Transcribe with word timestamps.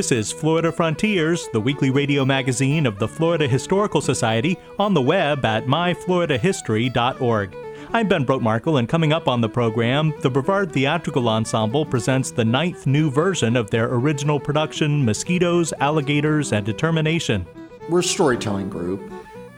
This 0.00 0.12
is 0.12 0.32
Florida 0.32 0.72
Frontiers, 0.72 1.46
the 1.52 1.60
weekly 1.60 1.90
radio 1.90 2.24
magazine 2.24 2.86
of 2.86 2.98
the 2.98 3.06
Florida 3.06 3.46
Historical 3.46 4.00
Society, 4.00 4.58
on 4.78 4.94
the 4.94 5.02
web 5.02 5.44
at 5.44 5.66
myfloridahistory.org. 5.66 7.54
I'm 7.92 8.08
Ben 8.08 8.24
Brotemarkle, 8.24 8.78
and 8.78 8.88
coming 8.88 9.12
up 9.12 9.28
on 9.28 9.42
the 9.42 9.48
program, 9.50 10.14
the 10.22 10.30
Brevard 10.30 10.72
Theatrical 10.72 11.28
Ensemble 11.28 11.84
presents 11.84 12.30
the 12.30 12.46
ninth 12.46 12.86
new 12.86 13.10
version 13.10 13.56
of 13.56 13.68
their 13.68 13.92
original 13.92 14.40
production, 14.40 15.04
Mosquitoes, 15.04 15.74
Alligators, 15.80 16.54
and 16.54 16.64
Determination. 16.64 17.44
We're 17.90 18.00
a 18.00 18.02
storytelling 18.02 18.70
group, 18.70 19.02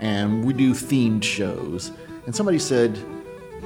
and 0.01 0.45
we 0.45 0.55
do 0.55 0.75
themed 0.75 1.23
shows. 1.23 1.93
And 2.27 2.35
somebody 2.35 2.59
said, 2.59 2.99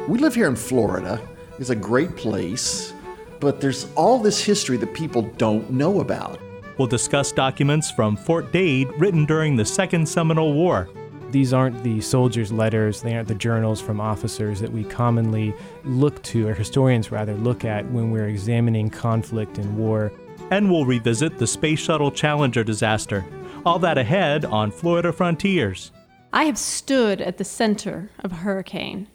We 0.08 0.18
live 0.18 0.34
here 0.34 0.48
in 0.48 0.56
Florida. 0.56 1.26
It's 1.58 1.70
a 1.70 1.74
great 1.74 2.16
place, 2.16 2.92
but 3.40 3.62
there's 3.62 3.90
all 3.94 4.18
this 4.18 4.44
history 4.44 4.76
that 4.76 4.92
people 4.92 5.22
don't 5.38 5.70
know 5.70 6.00
about. 6.02 6.38
We'll 6.78 6.88
discuss 6.88 7.32
documents 7.32 7.90
from 7.90 8.16
Fort 8.16 8.52
Dade 8.52 8.88
written 8.98 9.24
during 9.24 9.56
the 9.56 9.64
Second 9.64 10.06
Seminole 10.06 10.52
War. 10.52 10.90
These 11.30 11.54
aren't 11.54 11.82
the 11.82 12.02
soldiers' 12.02 12.52
letters, 12.52 13.00
they 13.00 13.14
aren't 13.14 13.28
the 13.28 13.34
journals 13.34 13.80
from 13.80 13.98
officers 13.98 14.60
that 14.60 14.70
we 14.70 14.84
commonly 14.84 15.54
look 15.84 16.22
to, 16.24 16.46
or 16.46 16.52
historians 16.52 17.10
rather 17.10 17.34
look 17.34 17.64
at 17.64 17.90
when 17.90 18.10
we're 18.10 18.28
examining 18.28 18.90
conflict 18.90 19.56
and 19.56 19.78
war. 19.78 20.12
And 20.50 20.70
we'll 20.70 20.84
revisit 20.84 21.38
the 21.38 21.46
Space 21.46 21.80
Shuttle 21.80 22.10
Challenger 22.10 22.62
disaster. 22.62 23.24
All 23.64 23.78
that 23.78 23.96
ahead 23.96 24.44
on 24.44 24.70
Florida 24.70 25.14
Frontiers. 25.14 25.92
I 26.30 26.44
have 26.44 26.58
stood 26.58 27.22
at 27.22 27.38
the 27.38 27.44
center 27.44 28.10
of 28.20 28.32
a 28.32 28.36
hurricane. 28.36 29.08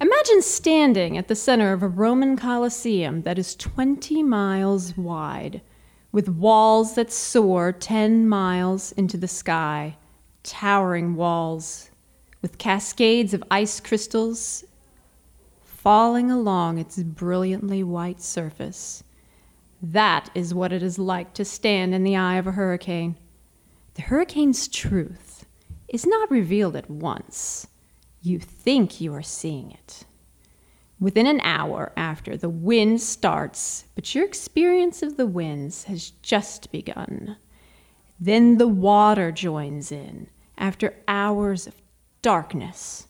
Imagine 0.00 0.42
standing 0.42 1.18
at 1.18 1.26
the 1.26 1.34
center 1.34 1.72
of 1.72 1.82
a 1.82 1.88
Roman 1.88 2.36
Colosseum 2.36 3.22
that 3.22 3.38
is 3.38 3.56
20 3.56 4.22
miles 4.22 4.96
wide 4.96 5.60
with 6.14 6.28
walls 6.28 6.94
that 6.94 7.10
soar 7.12 7.72
10 7.72 8.28
miles 8.28 8.92
into 8.92 9.16
the 9.16 9.26
sky, 9.26 9.96
towering 10.44 11.16
walls 11.16 11.90
with 12.40 12.56
cascades 12.56 13.34
of 13.34 13.42
ice 13.50 13.80
crystals 13.80 14.62
falling 15.64 16.30
along 16.30 16.78
its 16.78 17.02
brilliantly 17.02 17.82
white 17.82 18.22
surface. 18.22 19.02
That 19.82 20.30
is 20.36 20.54
what 20.54 20.72
it 20.72 20.84
is 20.84 21.00
like 21.00 21.34
to 21.34 21.44
stand 21.44 21.92
in 21.96 22.04
the 22.04 22.14
eye 22.14 22.36
of 22.36 22.46
a 22.46 22.52
hurricane. 22.52 23.16
The 23.94 24.02
hurricane's 24.02 24.68
truth 24.68 25.44
is 25.88 26.06
not 26.06 26.30
revealed 26.30 26.76
at 26.76 26.88
once. 26.88 27.66
You 28.22 28.38
think 28.38 29.00
you 29.00 29.12
are 29.14 29.22
seeing 29.22 29.72
it 29.72 30.04
within 31.00 31.26
an 31.26 31.40
hour 31.40 31.92
after 31.96 32.36
the 32.36 32.48
wind 32.48 33.00
starts, 33.00 33.84
but 33.94 34.14
your 34.14 34.24
experience 34.24 35.02
of 35.02 35.16
the 35.16 35.26
winds 35.26 35.84
has 35.84 36.10
just 36.22 36.70
begun. 36.72 37.36
Then 38.20 38.58
the 38.58 38.68
water 38.68 39.32
joins 39.32 39.90
in 39.90 40.28
after 40.56 40.94
hours 41.08 41.66
of 41.66 41.74
darkness. 42.22 43.08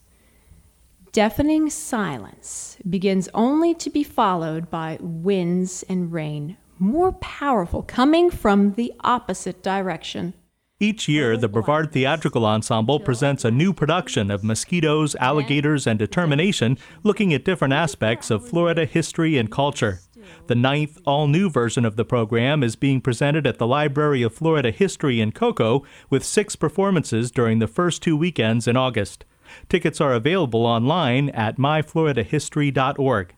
Deafening 1.13 1.71
silence 1.71 2.77
begins 2.89 3.29
only 3.35 3.75
to 3.75 3.91
be 3.91 4.03
followed 4.03 4.69
by 4.71 4.99
winds 5.01 5.85
and 5.89 6.13
rain, 6.13 6.57
more 6.81 7.13
powerful, 7.13 7.83
coming 7.83 8.31
from 8.31 8.73
the 8.73 8.93
opposite 9.01 9.63
direction. 9.63 10.35
Each 10.85 11.09
year, 11.09 11.39
the 11.39 11.49
Brevard 11.49 11.93
Theatrical 11.93 12.45
Ensemble 12.45 13.01
presents 13.01 13.43
a 13.43 13.51
new 13.51 13.73
production 13.73 14.31
of 14.31 14.45
Mosquitoes, 14.45 15.17
Alligators, 15.17 15.87
and 15.87 15.99
Determination, 15.99 16.77
looking 17.03 17.33
at 17.33 17.43
different 17.43 17.73
aspects 17.73 18.31
of 18.31 18.47
Florida 18.47 18.85
history 18.85 19.39
and 19.39 19.51
culture. 19.51 20.01
The 20.47 20.55
ninth, 20.55 20.99
all 21.07 21.27
new 21.27 21.49
version 21.49 21.87
of 21.87 21.97
the 21.97 22.05
program 22.05 22.63
is 22.63 22.77
being 22.77 23.01
presented 23.01 23.47
at 23.47 23.57
the 23.57 23.67
Library 23.67 24.23
of 24.23 24.35
Florida 24.35 24.71
History 24.71 25.23
in 25.23 25.33
Cocoa, 25.33 25.85
with 26.11 26.23
six 26.23 26.55
performances 26.55 27.31
during 27.31 27.61
the 27.61 27.67
first 27.67 28.03
two 28.03 28.15
weekends 28.15 28.69
in 28.69 28.77
August. 28.77 29.25
Tickets 29.71 30.03
are 30.03 30.13
available 30.13 30.67
online 30.67 31.31
at 31.31 31.57
myfloridahistory.org. 31.57 33.35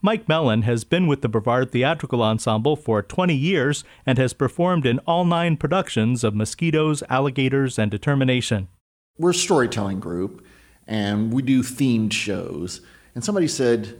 Mike 0.00 0.28
Mellon 0.28 0.62
has 0.62 0.84
been 0.84 1.06
with 1.06 1.22
the 1.22 1.28
Brevard 1.28 1.70
Theatrical 1.70 2.22
Ensemble 2.22 2.76
for 2.76 3.02
20 3.02 3.34
years 3.34 3.84
and 4.06 4.18
has 4.18 4.32
performed 4.32 4.86
in 4.86 4.98
all 5.00 5.24
nine 5.24 5.56
productions 5.56 6.24
of 6.24 6.34
Mosquitoes, 6.34 7.02
Alligators, 7.08 7.78
and 7.78 7.90
Determination. 7.90 8.68
We're 9.18 9.30
a 9.30 9.34
storytelling 9.34 10.00
group 10.00 10.44
and 10.86 11.32
we 11.32 11.42
do 11.42 11.62
themed 11.62 12.12
shows. 12.12 12.80
And 13.14 13.24
somebody 13.24 13.48
said, 13.48 13.98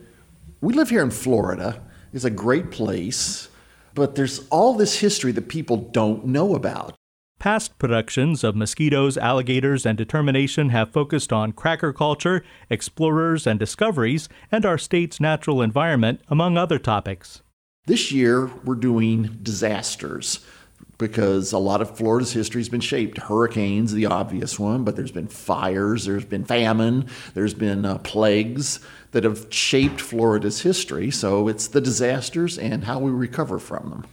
We 0.60 0.74
live 0.74 0.90
here 0.90 1.02
in 1.02 1.10
Florida. 1.10 1.82
It's 2.12 2.24
a 2.24 2.30
great 2.30 2.70
place, 2.70 3.48
but 3.94 4.14
there's 4.14 4.46
all 4.48 4.74
this 4.74 4.98
history 4.98 5.32
that 5.32 5.48
people 5.48 5.76
don't 5.76 6.26
know 6.26 6.54
about. 6.54 6.94
Past 7.42 7.76
productions 7.76 8.44
of 8.44 8.54
Mosquitoes, 8.54 9.18
Alligators, 9.18 9.84
and 9.84 9.98
Determination 9.98 10.68
have 10.68 10.92
focused 10.92 11.32
on 11.32 11.50
cracker 11.50 11.92
culture, 11.92 12.44
explorers 12.70 13.48
and 13.48 13.58
discoveries, 13.58 14.28
and 14.52 14.64
our 14.64 14.78
state's 14.78 15.18
natural 15.18 15.60
environment, 15.60 16.20
among 16.28 16.56
other 16.56 16.78
topics. 16.78 17.42
This 17.86 18.12
year, 18.12 18.46
we're 18.62 18.76
doing 18.76 19.40
disasters 19.42 20.46
because 20.98 21.50
a 21.50 21.58
lot 21.58 21.82
of 21.82 21.96
Florida's 21.96 22.32
history 22.32 22.60
has 22.60 22.68
been 22.68 22.80
shaped. 22.80 23.18
Hurricanes, 23.18 23.92
the 23.92 24.06
obvious 24.06 24.56
one, 24.56 24.84
but 24.84 24.94
there's 24.94 25.10
been 25.10 25.26
fires, 25.26 26.04
there's 26.04 26.24
been 26.24 26.44
famine, 26.44 27.08
there's 27.34 27.54
been 27.54 27.84
uh, 27.84 27.98
plagues 27.98 28.78
that 29.10 29.24
have 29.24 29.52
shaped 29.52 30.00
Florida's 30.00 30.62
history. 30.62 31.10
So 31.10 31.48
it's 31.48 31.66
the 31.66 31.80
disasters 31.80 32.56
and 32.56 32.84
how 32.84 33.00
we 33.00 33.10
recover 33.10 33.58
from 33.58 33.90
them. 33.90 34.06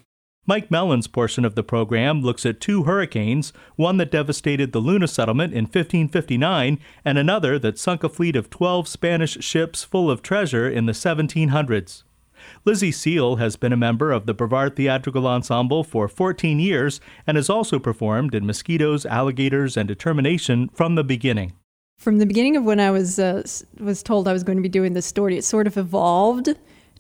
Mike 0.50 0.72
Mellon's 0.72 1.06
portion 1.06 1.46
of 1.46 1.54
the 1.54 1.62
program 1.62 2.24
looks 2.24 2.44
at 2.44 2.60
two 2.60 2.86
hurricanes, 2.86 3.54
one 3.76 3.98
that 3.98 4.10
devastated 4.10 4.72
the 4.72 4.80
Luna 4.80 5.08
settlement 5.08 5.54
in 5.54 5.66
1559 5.66 6.80
and 7.06 7.18
another 7.20 7.60
that 7.60 7.78
sunk 7.78 8.04
a 8.04 8.10
fleet 8.10 8.36
of 8.36 8.50
12 8.50 8.88
Spanish 8.88 9.38
ships 9.42 9.84
full 9.84 10.10
of 10.10 10.24
treasure 10.24 10.68
in 10.68 10.88
the 10.88 10.92
1700s. 10.92 12.02
Lizzie 12.66 12.92
Seal 12.92 13.36
has 13.36 13.58
been 13.58 13.72
a 13.72 13.78
member 13.78 14.12
of 14.12 14.26
the 14.26 14.34
Brevard 14.34 14.76
Theatrical 14.76 15.28
Ensemble 15.28 15.84
for 15.84 16.08
14 16.08 16.60
years 16.60 17.00
and 17.28 17.38
has 17.38 17.52
also 17.52 17.78
performed 17.78 18.34
in 18.34 18.48
Mosquitoes, 18.48 19.06
Alligators, 19.06 19.78
and 19.78 19.88
Determination 19.88 20.68
from 20.70 20.96
the 20.96 21.04
beginning. 21.04 21.54
From 22.00 22.18
the 22.18 22.26
beginning 22.26 22.56
of 22.56 22.64
when 22.64 22.80
I 22.80 22.90
was 22.90 23.20
uh, 23.20 23.44
was 23.80 24.02
told 24.02 24.28
I 24.28 24.34
was 24.34 24.44
going 24.44 24.58
to 24.58 24.64
be 24.64 24.68
doing 24.68 24.94
this 24.94 25.06
story, 25.06 25.38
it 25.38 25.44
sort 25.44 25.68
of 25.68 25.78
evolved 25.78 26.50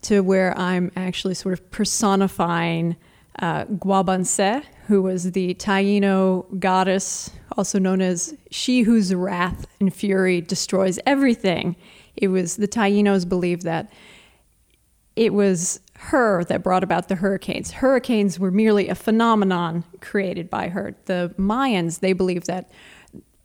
to 0.02 0.20
where 0.20 0.56
I'm 0.56 0.92
actually 0.96 1.34
sort 1.34 1.54
of 1.54 1.72
personifying 1.72 2.96
uh, 3.40 3.66
Guabancex, 3.66 4.66
who 4.88 5.02
was 5.02 5.32
the 5.32 5.54
Taino 5.56 6.46
goddess, 6.60 7.30
also 7.58 7.80
known 7.80 8.02
as 8.02 8.36
she 8.52 8.82
whose 8.82 9.14
wrath 9.14 9.66
and 9.80 9.94
fury 9.94 10.42
destroys 10.42 11.00
everything. 11.06 11.76
It 12.16 12.28
was 12.28 12.58
the 12.58 12.68
Tainos 12.68 13.28
believed 13.28 13.64
that 13.64 13.92
it 15.16 15.34
was 15.34 15.80
her 15.96 16.44
that 16.46 16.64
brought 16.64 16.84
about 16.84 17.08
the 17.09 17.16
hurricanes. 17.16 17.72
Hurricanes 17.72 18.40
were 18.40 18.52
merely 18.52 18.88
a 18.88 18.96
phenomenon 18.96 19.84
created 20.00 20.50
by 20.50 20.70
her. 20.70 20.96
The 21.06 21.34
Mayans, 21.38 22.00
they 22.00 22.14
believed 22.14 22.47
that 22.47 22.70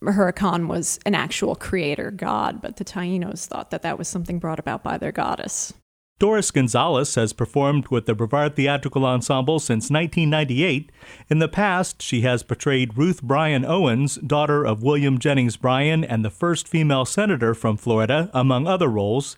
Huracan 0.03 0.69
was 0.69 1.01
an 1.07 1.15
actual 1.15 1.55
creator 1.57 2.11
god, 2.11 2.61
but 2.61 2.77
the 2.77 2.85
Tainos 2.85 3.47
thought 3.47 3.71
that 3.71 3.83
that 3.83 3.99
was 3.99 4.07
something 4.07 4.39
brought 4.39 4.59
about 4.59 4.83
by 4.83 4.99
their 4.99 5.13
goddess. 5.13 5.73
Doris 6.21 6.53
Gonzalez 6.53 7.17
has 7.17 7.33
performed 7.33 7.89
with 7.89 8.07
the 8.07 8.15
Brevard 8.15 8.55
Theatrical 8.55 9.05
Ensemble 9.05 9.59
since 9.59 9.91
1998. 9.91 10.93
In 11.29 11.41
the 11.41 11.49
past, 11.49 12.01
she 12.01 12.21
has 12.21 12.45
portrayed 12.45 12.97
Ruth 12.97 13.21
Bryan 13.21 13.65
Owens, 13.65 14.15
daughter 14.17 14.65
of 14.65 14.85
William 14.85 15.19
Jennings 15.19 15.57
Bryan 15.57 16.05
and 16.05 16.25
the 16.25 16.31
first 16.31 16.69
female 16.69 17.05
senator 17.05 17.53
from 17.53 17.77
Florida, 17.77 18.31
among 18.33 18.69
other 18.69 18.89
roles. 18.89 19.37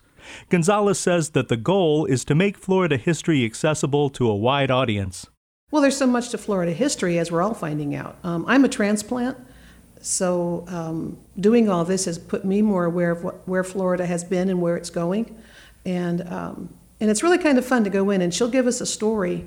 Gonzalez 0.49 0.99
says 0.99 1.31
that 1.31 1.47
the 1.47 1.57
goal 1.57 2.05
is 2.05 2.23
to 2.25 2.35
make 2.35 2.57
Florida 2.57 2.97
history 2.97 3.43
accessible 3.43 4.11
to 4.11 4.29
a 4.29 4.35
wide 4.35 4.69
audience. 4.69 5.25
Well, 5.71 5.81
there's 5.81 5.97
so 5.97 6.07
much 6.07 6.29
to 6.29 6.37
Florida 6.37 6.73
history, 6.73 7.17
as 7.17 7.31
we're 7.31 7.41
all 7.41 7.55
finding 7.55 7.95
out. 7.95 8.17
Um, 8.23 8.45
I'm 8.47 8.63
a 8.63 8.69
transplant, 8.69 9.35
so 9.99 10.63
um, 10.67 11.17
doing 11.39 11.69
all 11.69 11.85
this 11.85 12.05
has 12.05 12.19
put 12.19 12.45
me 12.45 12.61
more 12.61 12.85
aware 12.85 13.09
of 13.09 13.23
what, 13.23 13.47
where 13.47 13.63
Florida 13.63 14.05
has 14.05 14.23
been 14.23 14.47
and 14.47 14.61
where 14.61 14.77
it's 14.77 14.91
going. 14.91 15.35
And 15.87 16.21
um, 16.27 16.69
And 16.99 17.09
it's 17.09 17.23
really 17.23 17.37
kind 17.37 17.57
of 17.57 17.65
fun 17.65 17.83
to 17.83 17.89
go 17.89 18.09
in, 18.09 18.21
and 18.21 18.33
she'll 18.33 18.49
give 18.49 18.67
us 18.67 18.81
a 18.81 18.85
story, 18.85 19.45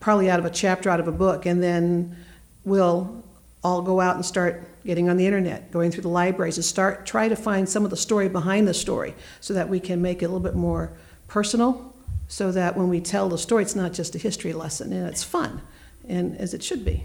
probably 0.00 0.30
out 0.30 0.38
of 0.38 0.44
a 0.44 0.50
chapter 0.50 0.88
out 0.88 1.00
of 1.00 1.08
a 1.08 1.12
book, 1.12 1.46
and 1.46 1.62
then 1.62 2.16
we'll 2.64 3.22
all 3.62 3.82
go 3.82 4.00
out 4.00 4.16
and 4.16 4.24
start 4.24 4.68
getting 4.84 5.08
on 5.08 5.16
the 5.16 5.26
internet, 5.26 5.70
going 5.70 5.90
through 5.90 6.02
the 6.02 6.08
libraries, 6.08 6.56
and 6.56 6.64
start 6.64 7.06
try 7.06 7.28
to 7.28 7.36
find 7.36 7.68
some 7.68 7.84
of 7.84 7.90
the 7.90 7.96
story 7.96 8.28
behind 8.28 8.66
the 8.68 8.74
story, 8.74 9.14
so 9.40 9.54
that 9.54 9.68
we 9.68 9.80
can 9.80 10.00
make 10.00 10.22
it 10.22 10.26
a 10.26 10.28
little 10.28 10.40
bit 10.40 10.54
more 10.54 10.90
personal, 11.28 11.92
so 12.28 12.52
that 12.52 12.76
when 12.76 12.88
we 12.88 13.00
tell 13.00 13.28
the 13.28 13.38
story, 13.38 13.62
it's 13.62 13.76
not 13.76 13.92
just 13.92 14.14
a 14.14 14.18
history 14.18 14.52
lesson, 14.52 14.92
and 14.92 15.08
it's 15.08 15.24
fun, 15.24 15.60
and 16.08 16.36
as 16.38 16.54
it 16.54 16.62
should 16.62 16.84
be. 16.84 17.04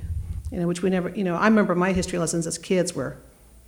You 0.52 0.60
know, 0.60 0.68
which 0.68 0.82
we 0.82 0.90
never, 0.90 1.10
you 1.10 1.24
know, 1.24 1.36
I 1.36 1.48
remember 1.48 1.76
my 1.76 1.92
history 1.92 2.20
lessons 2.20 2.48
as 2.48 2.58
kids 2.58 2.94
were 2.96 3.18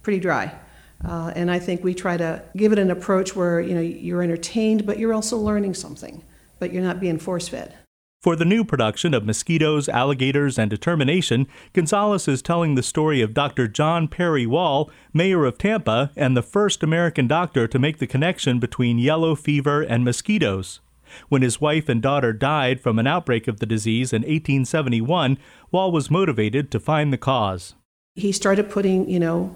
pretty 0.02 0.20
dry. 0.20 0.54
Uh, 1.04 1.32
and 1.36 1.50
I 1.50 1.60
think 1.60 1.84
we 1.84 1.94
try 1.94 2.18
to 2.18 2.44
give 2.58 2.72
it 2.72 2.80
an 2.80 2.92
approach 2.92 3.36
where 3.36 3.62
you 3.62 3.74
know 3.74 3.82
you're 3.82 4.22
entertained, 4.22 4.86
but 4.86 5.00
you're 5.00 5.14
also 5.14 5.38
learning 5.38 5.74
something, 5.74 6.24
but 6.60 6.74
you're 6.74 6.84
not 6.84 7.00
being 7.00 7.20
force 7.20 7.48
fed. 7.48 7.76
For 8.22 8.36
the 8.36 8.44
new 8.44 8.66
production 8.66 9.14
of 9.14 9.24
Mosquitoes, 9.24 9.88
Alligators, 9.88 10.60
and 10.60 10.70
Determination, 10.70 11.48
Gonzalez 11.72 12.28
is 12.28 12.42
telling 12.42 12.76
the 12.76 12.84
story 12.84 13.22
of 13.22 13.34
Dr. 13.34 13.70
John 13.70 14.10
Perry 14.10 14.46
Wall, 14.46 14.92
mayor 15.14 15.46
of 15.46 15.58
Tampa, 15.58 16.12
and 16.18 16.36
the 16.36 16.42
first 16.42 16.84
American 16.84 17.30
doctor 17.30 17.66
to 17.66 17.80
make 17.80 18.00
the 18.00 18.08
connection 18.08 18.60
between 18.60 19.00
yellow 19.00 19.36
fever 19.36 19.82
and 19.82 20.04
mosquitoes. 20.04 20.82
When 21.30 21.42
his 21.42 21.62
wife 21.62 21.88
and 21.88 22.02
daughter 22.02 22.34
died 22.34 22.82
from 22.82 23.00
an 23.00 23.08
outbreak 23.08 23.48
of 23.48 23.62
the 23.62 23.66
disease 23.66 24.12
in 24.12 24.24
1871, 24.24 25.38
Wall 25.72 25.90
was 25.90 26.12
motivated 26.12 26.72
to 26.72 26.80
find 26.80 27.14
the 27.14 27.18
cause. 27.18 27.76
He 28.16 28.34
started 28.34 28.70
putting, 28.70 29.10
you 29.10 29.20
know, 29.22 29.56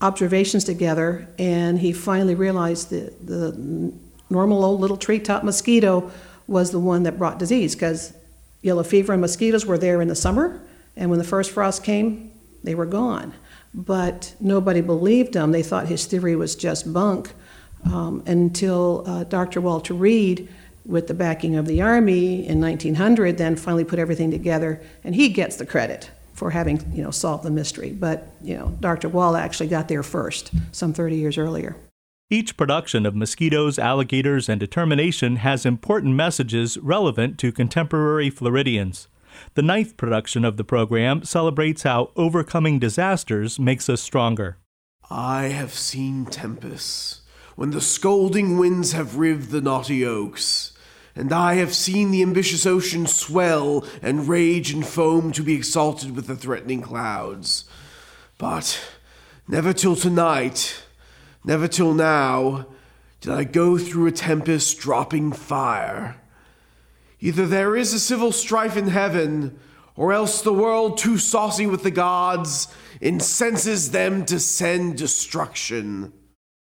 observations 0.00 0.64
together, 0.64 1.28
and 1.38 1.78
he 1.78 1.92
finally 1.92 2.34
realized 2.34 2.90
that 2.90 3.26
the 3.26 3.92
normal 4.30 4.64
old 4.64 4.80
little 4.80 4.96
treetop 4.96 5.42
mosquito 5.42 6.10
was 6.46 6.70
the 6.70 6.78
one 6.78 7.02
that 7.02 7.18
brought 7.18 7.38
disease 7.38 7.74
because 7.74 8.14
yellow 8.62 8.82
fever 8.82 9.12
and 9.12 9.20
mosquitoes 9.20 9.66
were 9.66 9.78
there 9.78 10.00
in 10.00 10.08
the 10.08 10.14
summer, 10.14 10.60
and 10.96 11.10
when 11.10 11.18
the 11.18 11.24
first 11.24 11.50
frost 11.50 11.82
came, 11.84 12.32
they 12.64 12.74
were 12.74 12.86
gone. 12.86 13.34
But 13.74 14.34
nobody 14.40 14.80
believed 14.80 15.34
him. 15.34 15.52
They 15.52 15.62
thought 15.62 15.88
his 15.88 16.06
theory 16.06 16.34
was 16.34 16.56
just 16.56 16.92
bunk 16.92 17.32
um, 17.84 18.22
until 18.26 19.04
uh, 19.06 19.24
Dr. 19.24 19.60
Walter 19.60 19.94
Reed, 19.94 20.48
with 20.86 21.06
the 21.06 21.14
backing 21.14 21.54
of 21.54 21.66
the 21.66 21.82
Army 21.82 22.48
in 22.48 22.62
1900, 22.62 23.36
then 23.36 23.56
finally 23.56 23.84
put 23.84 23.98
everything 23.98 24.30
together, 24.30 24.80
and 25.04 25.14
he 25.14 25.28
gets 25.28 25.56
the 25.56 25.66
credit 25.66 26.10
for 26.38 26.50
having 26.50 26.80
you 26.94 27.02
know 27.02 27.10
solved 27.10 27.44
the 27.44 27.50
mystery. 27.50 27.90
But 27.90 28.28
you 28.40 28.56
know, 28.56 28.76
Dr. 28.80 29.08
Wall 29.08 29.36
actually 29.36 29.68
got 29.68 29.88
there 29.88 30.02
first, 30.02 30.52
some 30.72 30.92
30 30.92 31.16
years 31.16 31.36
earlier. 31.36 31.76
Each 32.30 32.56
production 32.56 33.06
of 33.06 33.16
Mosquitoes, 33.16 33.78
Alligators, 33.78 34.48
and 34.48 34.60
Determination 34.60 35.36
has 35.36 35.64
important 35.64 36.14
messages 36.14 36.76
relevant 36.78 37.38
to 37.38 37.50
contemporary 37.50 38.28
Floridians. 38.28 39.08
The 39.54 39.62
ninth 39.62 39.96
production 39.96 40.44
of 40.44 40.56
the 40.56 40.64
program 40.64 41.24
celebrates 41.24 41.84
how 41.84 42.10
overcoming 42.16 42.78
disasters 42.78 43.58
makes 43.58 43.88
us 43.88 44.02
stronger. 44.02 44.58
I 45.10 45.44
have 45.44 45.72
seen 45.72 46.26
tempests, 46.26 47.22
when 47.56 47.70
the 47.70 47.80
scolding 47.80 48.58
winds 48.58 48.92
have 48.92 49.16
rived 49.16 49.50
the 49.50 49.62
knotty 49.62 50.04
oaks, 50.04 50.74
and 51.18 51.32
I 51.32 51.54
have 51.54 51.74
seen 51.74 52.12
the 52.12 52.22
ambitious 52.22 52.64
ocean 52.64 53.08
swell 53.08 53.84
and 54.02 54.28
rage 54.28 54.70
and 54.70 54.86
foam 54.86 55.32
to 55.32 55.42
be 55.42 55.54
exalted 55.54 56.14
with 56.14 56.28
the 56.28 56.36
threatening 56.36 56.80
clouds. 56.80 57.64
But 58.38 58.80
never 59.48 59.72
till 59.72 59.96
tonight, 59.96 60.80
never 61.44 61.66
till 61.66 61.92
now, 61.92 62.68
did 63.20 63.32
I 63.32 63.42
go 63.42 63.76
through 63.76 64.06
a 64.06 64.12
tempest 64.12 64.78
dropping 64.78 65.32
fire. 65.32 66.20
Either 67.18 67.46
there 67.46 67.74
is 67.74 67.92
a 67.92 67.98
civil 67.98 68.30
strife 68.30 68.76
in 68.76 68.86
heaven, 68.86 69.58
or 69.96 70.12
else 70.12 70.40
the 70.40 70.52
world, 70.52 70.98
too 70.98 71.18
saucy 71.18 71.66
with 71.66 71.82
the 71.82 71.90
gods, 71.90 72.68
incenses 73.00 73.90
them 73.90 74.24
to 74.26 74.38
send 74.38 74.96
destruction. 74.96 76.12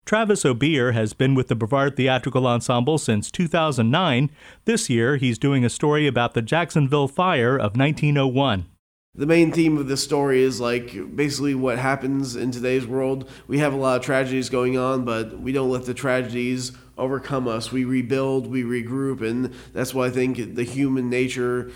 Travis 0.05 0.45
O'Beer 0.45 0.93
has 0.93 1.15
been 1.15 1.35
with 1.35 1.49
the 1.49 1.55
Brevard 1.55 1.97
Theatrical 1.97 2.47
Ensemble 2.47 2.99
since 2.99 3.31
2009. 3.31 4.31
This 4.67 4.91
year, 4.91 5.17
he's 5.17 5.39
doing 5.39 5.65
a 5.65 5.71
story 5.71 6.07
about 6.07 6.35
the 6.35 6.43
Jacksonville 6.43 7.09
Fire 7.09 7.57
of 7.57 7.75
1901. 7.77 8.67
The 9.15 9.27
main 9.27 9.51
theme 9.51 9.79
of 9.79 9.89
the 9.89 9.97
story 9.97 10.43
is 10.43 10.61
like 10.61 11.17
basically 11.17 11.55
what 11.55 11.79
happens 11.79 12.37
in 12.37 12.51
today's 12.51 12.87
world. 12.87 13.31
We 13.47 13.61
have 13.61 13.73
a 13.73 13.77
lot 13.77 13.99
of 13.99 14.05
tragedies 14.05 14.51
going 14.51 14.77
on, 14.77 15.07
but 15.07 15.41
we 15.41 15.53
don't 15.53 15.71
let 15.71 15.87
the 15.87 15.95
tragedies 15.95 16.73
overcome 16.99 17.49
us. 17.49 17.73
We 17.73 17.85
rebuild, 17.85 18.47
we 18.49 18.63
regroup, 18.63 19.23
and 19.23 19.55
that's 19.73 19.95
why 19.95 20.07
I 20.07 20.11
think 20.11 20.55
the 20.55 20.65
human 20.65 21.09
nature 21.09 21.71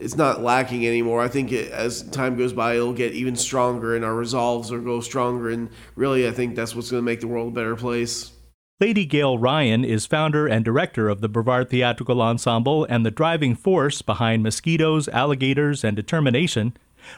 it's 0.00 0.16
not 0.16 0.42
lacking 0.42 0.86
anymore. 0.86 1.20
I 1.20 1.28
think 1.28 1.52
it, 1.52 1.70
as 1.70 2.02
time 2.10 2.36
goes 2.36 2.52
by, 2.52 2.74
it'll 2.74 2.92
get 2.92 3.12
even 3.12 3.36
stronger, 3.36 3.94
and 3.94 4.04
our 4.04 4.14
resolves 4.14 4.70
will 4.70 4.80
go 4.80 5.00
stronger. 5.00 5.50
And 5.50 5.70
really, 5.94 6.26
I 6.26 6.32
think 6.32 6.56
that's 6.56 6.74
what's 6.74 6.90
going 6.90 7.02
to 7.02 7.04
make 7.04 7.20
the 7.20 7.28
world 7.28 7.48
a 7.48 7.54
better 7.54 7.76
place. 7.76 8.32
Lady 8.80 9.04
Gail 9.04 9.36
Ryan 9.36 9.84
is 9.84 10.06
founder 10.06 10.46
and 10.46 10.64
director 10.64 11.10
of 11.10 11.20
the 11.20 11.28
Brevard 11.28 11.68
Theatrical 11.68 12.22
Ensemble 12.22 12.86
and 12.86 13.04
the 13.04 13.10
driving 13.10 13.54
force 13.54 14.00
behind 14.00 14.42
Mosquitoes, 14.42 15.06
Alligators, 15.08 15.84
and 15.84 15.94
Determination. 15.94 16.74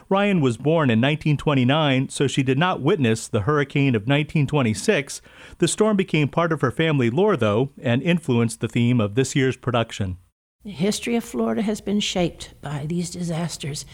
Ryan 0.09 0.41
was 0.41 0.57
born 0.57 0.89
in 0.89 0.99
1929, 0.99 2.09
so 2.09 2.27
she 2.27 2.43
did 2.43 2.57
not 2.57 2.81
witness 2.81 3.29
the 3.29 3.41
hurricane 3.41 3.95
of 3.95 4.01
1926. 4.03 5.21
The 5.59 5.67
storm 5.67 5.95
became 5.95 6.27
part 6.27 6.51
of 6.51 6.59
her 6.59 6.71
family 6.71 7.09
lore, 7.09 7.37
though, 7.37 7.69
and 7.81 8.03
influenced 8.03 8.59
the 8.59 8.67
theme 8.67 8.99
of 8.99 9.15
this 9.15 9.33
year's 9.33 9.55
production. 9.55 10.17
The 10.65 10.71
history 10.71 11.17
of 11.17 11.25
Florida 11.25 11.61
has 11.61 11.81
been 11.81 11.99
shaped 11.99 12.53
by 12.61 12.85
these 12.85 13.09
disasters. 13.09 13.85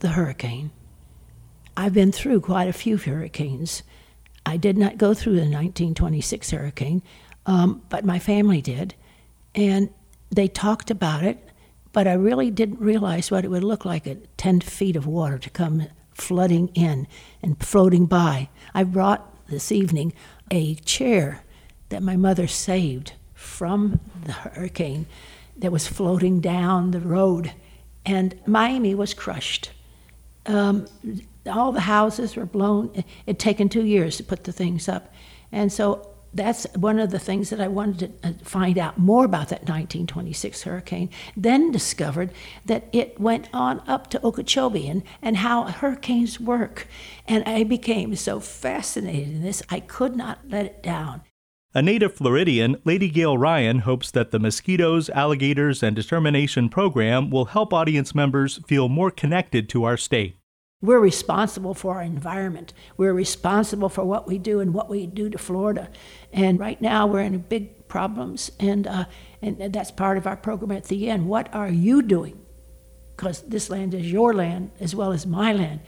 The 0.00 0.08
hurricane. 0.08 0.72
I've 1.76 1.94
been 1.94 2.10
through 2.10 2.40
quite 2.40 2.68
a 2.68 2.72
few 2.72 2.96
hurricanes. 2.96 3.84
I 4.44 4.56
did 4.56 4.76
not 4.76 4.98
go 4.98 5.14
through 5.14 5.34
the 5.34 5.42
1926 5.42 6.50
hurricane, 6.50 7.02
um, 7.46 7.82
but 7.88 8.04
my 8.04 8.18
family 8.18 8.60
did. 8.60 8.94
And 9.54 9.90
they 10.28 10.48
talked 10.48 10.90
about 10.90 11.22
it, 11.22 11.38
but 11.92 12.08
I 12.08 12.14
really 12.14 12.50
didn't 12.50 12.80
realize 12.80 13.30
what 13.30 13.44
it 13.44 13.48
would 13.48 13.62
look 13.62 13.84
like 13.84 14.08
at 14.08 14.36
10 14.36 14.60
feet 14.60 14.96
of 14.96 15.06
water 15.06 15.38
to 15.38 15.50
come 15.50 15.86
flooding 16.14 16.68
in 16.74 17.06
and 17.42 17.62
floating 17.62 18.06
by. 18.06 18.48
I 18.74 18.82
brought 18.82 19.46
this 19.46 19.70
evening 19.70 20.14
a 20.50 20.74
chair 20.74 21.44
that 21.90 22.02
my 22.02 22.16
mother 22.16 22.48
saved 22.48 23.12
from 23.34 24.00
the 24.24 24.32
hurricane 24.32 25.06
that 25.56 25.72
was 25.72 25.86
floating 25.86 26.40
down 26.40 26.90
the 26.90 27.00
road, 27.00 27.52
and 28.04 28.34
Miami 28.46 28.94
was 28.94 29.14
crushed. 29.14 29.70
Um, 30.46 30.86
all 31.46 31.72
the 31.72 31.80
houses 31.80 32.36
were 32.36 32.46
blown. 32.46 32.90
It 32.94 33.04
had 33.26 33.38
taken 33.38 33.68
two 33.68 33.84
years 33.84 34.16
to 34.16 34.24
put 34.24 34.44
the 34.44 34.52
things 34.52 34.88
up. 34.88 35.12
And 35.52 35.72
so 35.72 36.14
that's 36.34 36.66
one 36.74 36.98
of 36.98 37.10
the 37.10 37.18
things 37.18 37.50
that 37.50 37.60
I 37.60 37.68
wanted 37.68 38.20
to 38.22 38.28
uh, 38.28 38.32
find 38.42 38.76
out 38.76 38.98
more 38.98 39.24
about 39.24 39.48
that 39.50 39.60
1926 39.60 40.62
hurricane. 40.62 41.08
Then 41.36 41.70
discovered 41.70 42.30
that 42.64 42.88
it 42.92 43.20
went 43.20 43.48
on 43.52 43.80
up 43.86 44.10
to 44.10 44.26
Okeechobee 44.26 44.88
and, 44.88 45.04
and 45.22 45.38
how 45.38 45.64
hurricanes 45.64 46.40
work. 46.40 46.88
And 47.28 47.44
I 47.44 47.62
became 47.62 48.16
so 48.16 48.40
fascinated 48.40 49.28
in 49.28 49.42
this, 49.42 49.62
I 49.70 49.80
could 49.80 50.16
not 50.16 50.40
let 50.48 50.66
it 50.66 50.82
down. 50.82 51.22
A 51.76 51.82
native 51.82 52.14
Floridian, 52.14 52.76
Lady 52.84 53.08
Gail 53.08 53.36
Ryan 53.36 53.80
hopes 53.80 54.12
that 54.12 54.30
the 54.30 54.38
Mosquitoes, 54.38 55.10
Alligators, 55.10 55.82
and 55.82 55.96
Determination 55.96 56.68
program 56.68 57.30
will 57.30 57.46
help 57.46 57.72
audience 57.72 58.14
members 58.14 58.60
feel 58.68 58.88
more 58.88 59.10
connected 59.10 59.68
to 59.70 59.82
our 59.82 59.96
state. 59.96 60.36
We're 60.80 61.00
responsible 61.00 61.74
for 61.74 61.96
our 61.96 62.02
environment. 62.02 62.74
We're 62.96 63.12
responsible 63.12 63.88
for 63.88 64.04
what 64.04 64.28
we 64.28 64.38
do 64.38 64.60
and 64.60 64.72
what 64.72 64.88
we 64.88 65.06
do 65.06 65.28
to 65.30 65.36
Florida. 65.36 65.90
And 66.32 66.60
right 66.60 66.80
now 66.80 67.08
we're 67.08 67.22
in 67.22 67.38
big 67.38 67.88
problems, 67.88 68.52
and, 68.60 68.86
uh, 68.86 69.06
and 69.42 69.72
that's 69.72 69.90
part 69.90 70.16
of 70.16 70.28
our 70.28 70.36
program 70.36 70.70
at 70.70 70.84
the 70.84 71.10
end. 71.10 71.26
What 71.26 71.52
are 71.52 71.68
you 71.68 72.02
doing? 72.02 72.40
Because 73.16 73.42
this 73.42 73.68
land 73.68 73.94
is 73.94 74.12
your 74.12 74.32
land 74.32 74.70
as 74.78 74.94
well 74.94 75.10
as 75.10 75.26
my 75.26 75.52
land. 75.52 75.80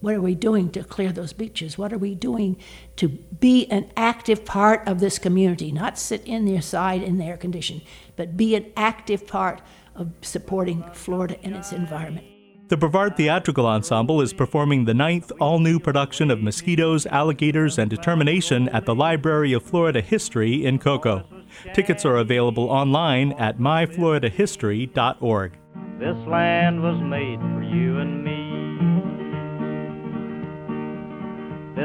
What 0.00 0.14
are 0.14 0.20
we 0.20 0.36
doing 0.36 0.70
to 0.70 0.84
clear 0.84 1.10
those 1.10 1.32
beaches? 1.32 1.76
What 1.76 1.92
are 1.92 1.98
we 1.98 2.14
doing 2.14 2.56
to 2.96 3.08
be 3.08 3.66
an 3.66 3.90
active 3.96 4.44
part 4.44 4.86
of 4.86 5.00
this 5.00 5.18
community? 5.18 5.72
Not 5.72 5.98
sit 5.98 6.24
in 6.24 6.44
their 6.44 6.62
side 6.62 7.02
in 7.02 7.18
the 7.18 7.24
air 7.24 7.36
condition, 7.36 7.82
but 8.14 8.36
be 8.36 8.54
an 8.54 8.66
active 8.76 9.26
part 9.26 9.60
of 9.96 10.12
supporting 10.22 10.84
Florida 10.92 11.36
and 11.42 11.56
its 11.56 11.72
environment. 11.72 12.26
The 12.68 12.76
Brevard 12.76 13.16
Theatrical 13.16 13.66
Ensemble 13.66 14.20
is 14.20 14.34
performing 14.34 14.84
the 14.84 14.92
ninth 14.94 15.32
all 15.40 15.58
new 15.58 15.80
production 15.80 16.30
of 16.30 16.42
Mosquitoes, 16.42 17.06
Alligators, 17.06 17.78
and 17.78 17.88
Determination 17.88 18.68
at 18.68 18.84
the 18.84 18.94
Library 18.94 19.54
of 19.54 19.62
Florida 19.62 20.02
History 20.02 20.66
in 20.66 20.78
Cocoa. 20.78 21.24
Tickets 21.72 22.04
are 22.04 22.18
available 22.18 22.64
online 22.64 23.32
at 23.32 23.58
myfloridahistory.org. 23.58 25.52
This 25.98 26.16
land 26.28 26.82
was 26.82 27.00
made 27.02 27.40
for 27.40 27.62
you 27.62 27.98
and 27.98 28.17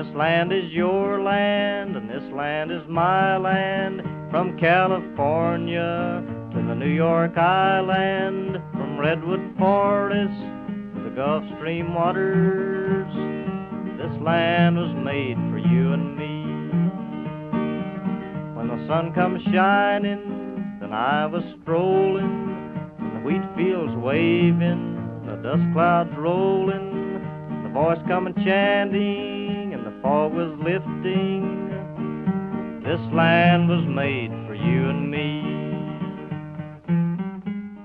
This 0.04 0.16
land 0.16 0.52
is 0.52 0.70
your 0.72 1.22
land, 1.22 1.96
and 1.96 2.10
this 2.10 2.24
land 2.34 2.72
is 2.72 2.82
my 2.90 3.38
land. 3.38 4.02
From 4.32 4.60
California 4.60 6.22
to 6.52 6.58
the 6.62 6.76
New 6.76 6.90
York 6.90 7.38
Island, 7.38 8.58
from 8.74 9.00
Redwood 9.00 9.56
Forest 9.58 10.42
to 10.96 11.04
the 11.06 11.10
Gulf 11.16 11.46
Stream 11.56 11.96
waters. 11.96 13.08
This 13.98 14.22
land 14.22 14.76
was 14.76 14.94
made 15.06 15.38
for 15.50 15.60
you 15.60 15.94
and 15.94 16.18
me. 16.18 16.44
When 18.58 18.68
the 18.68 18.86
sun 18.88 19.14
comes 19.14 19.42
shining, 19.54 20.80
then 20.82 20.92
I 20.92 21.28
was 21.28 21.44
strolling, 21.62 22.92
and 23.00 23.16
the 23.16 23.22
wheat 23.26 23.44
fields 23.56 23.96
waving, 23.96 25.24
the 25.26 25.38
dust 25.38 25.64
clouds 25.72 26.12
rolling, 26.18 27.64
the 27.64 27.70
voice 27.70 28.00
coming 28.10 28.36
chanting, 28.44 29.33
was 30.04 30.58
lifting. 30.60 31.70
This 32.84 33.00
land 33.14 33.70
was 33.70 33.86
made 33.86 34.32
for 34.46 34.54
you 34.54 34.90
and 34.90 35.10
me. 35.10 35.42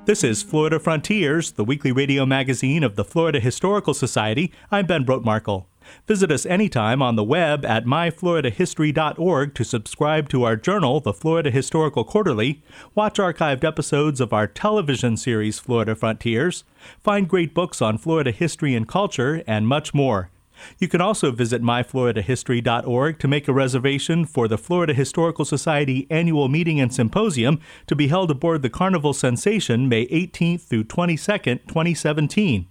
This 0.07 0.25
is 0.25 0.43
Florida 0.43 0.81
Frontiers, 0.81 1.53
the 1.53 1.65
weekly 1.65 1.93
radio 1.93 2.27
magazine 2.27 2.83
of 2.83 2.97
the 2.97 3.05
Florida 3.05 3.41
Historical 3.41 3.95
Society. 3.95 4.53
I'm 4.71 4.87
Ben 4.87 5.05
Brotemarkle. 5.05 5.67
Visit 6.07 6.31
us 6.33 6.45
anytime 6.47 7.01
on 7.01 7.17
the 7.17 7.25
web 7.25 7.65
at 7.65 7.85
myfloridahistory.org 7.85 9.55
to 9.55 9.65
subscribe 9.65 10.29
to 10.31 10.45
our 10.45 10.57
journal, 10.57 11.01
the 11.01 11.13
Florida 11.13 11.51
Historical 11.51 12.05
Quarterly, 12.05 12.63
watch 12.95 13.19
archived 13.19 13.65
episodes 13.65 14.21
of 14.21 14.33
our 14.33 14.47
television 14.47 15.17
series, 15.17 15.59
Florida 15.59 15.95
Frontiers, 15.95 16.65
find 17.03 17.29
great 17.29 17.55
books 17.55 17.81
on 17.81 17.99
Florida 17.99 18.33
history 18.33 18.75
and 18.75 18.89
culture, 18.89 19.43
and 19.47 19.69
much 19.69 19.95
more. 19.95 20.31
You 20.79 20.89
can 20.89 21.01
also 21.01 21.31
visit 21.31 21.63
myfloridahistory.org 21.63 23.19
to 23.19 23.29
make 23.29 23.49
a 23.49 23.53
reservation 23.53 24.25
for 24.25 24.49
the 24.49 24.59
Florida 24.59 24.95
Historical 24.95 25.45
Society 25.45 26.07
annual 26.11 26.49
meeting 26.49 26.81
and 26.81 26.93
symposium 26.93 27.61
to 27.87 27.97
be 27.97 28.09
held 28.09 28.31
aboard 28.31 28.63
the 28.63 28.71
Carnival 28.71 29.13
Sensation 29.13 29.89
May 29.89 30.07
18th 30.07 30.63
through 30.63 30.85
22nd, 30.85 31.67
2017. 31.67 32.67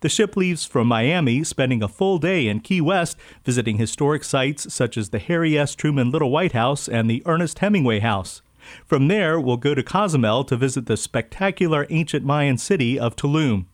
The 0.00 0.08
ship 0.08 0.36
leaves 0.36 0.64
from 0.64 0.86
Miami, 0.86 1.44
spending 1.44 1.82
a 1.82 1.88
full 1.88 2.18
day 2.18 2.48
in 2.48 2.60
Key 2.60 2.80
West, 2.80 3.16
visiting 3.44 3.76
historic 3.76 4.24
sites 4.24 4.72
such 4.72 4.96
as 4.96 5.10
the 5.10 5.18
Harry 5.18 5.58
S. 5.58 5.74
Truman 5.74 6.10
Little 6.10 6.30
White 6.30 6.52
House 6.52 6.88
and 6.88 7.10
the 7.10 7.22
Ernest 7.26 7.58
Hemingway 7.58 8.00
House. 8.00 8.42
From 8.84 9.08
there, 9.08 9.38
we'll 9.38 9.58
go 9.58 9.74
to 9.74 9.82
Cozumel 9.82 10.44
to 10.44 10.56
visit 10.56 10.86
the 10.86 10.96
spectacular 10.96 11.86
ancient 11.90 12.24
Mayan 12.24 12.58
city 12.58 12.98
of 12.98 13.14
Tulum. 13.14 13.66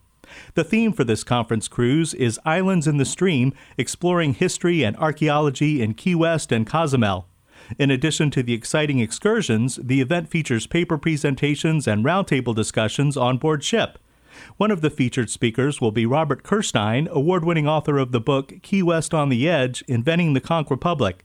The 0.55 0.65
theme 0.65 0.93
for 0.93 1.05
this 1.05 1.25
conference 1.25 1.69
cruise 1.69 2.15
is 2.15 2.41
Islands 2.45 2.87
in 2.87 2.97
the 2.97 3.05
Stream, 3.05 3.53
exploring 3.77 4.35
history 4.35 4.83
and 4.83 4.97
archaeology 4.97 5.83
in 5.83 5.95
Key 5.95 6.15
West 6.15 6.53
and 6.53 6.67
Cozumel. 6.67 7.27
In 7.79 7.91
addition 7.91 8.31
to 8.33 8.43
the 8.43 8.55
exciting 8.55 8.99
excursions, 8.99 9.77
the 9.77 10.01
event 10.01 10.29
features 10.29 10.67
paper 10.67 10.99
presentations 10.99 11.87
and 11.87 12.05
roundtable 12.05 12.55
discussions 12.55 13.17
on 13.17 13.39
board 13.39 13.63
ship. 13.63 13.99
One 14.57 14.71
of 14.71 14.81
the 14.81 14.91
featured 14.91 15.31
speakers 15.31 15.81
will 15.81 15.93
be 15.93 16.07
Robert 16.07 16.43
Kerstein, 16.43 17.09
award 17.09 17.45
winning 17.45 17.69
author 17.69 17.99
of 17.99 18.13
the 18.13 18.21
book 18.21 18.53
Key 18.63 18.83
West 18.83 19.13
on 19.15 19.29
the 19.29 19.49
Edge 19.49 19.83
Inventing 19.89 20.33
the 20.33 20.41
Conch 20.41 20.71
Republic. 20.71 21.25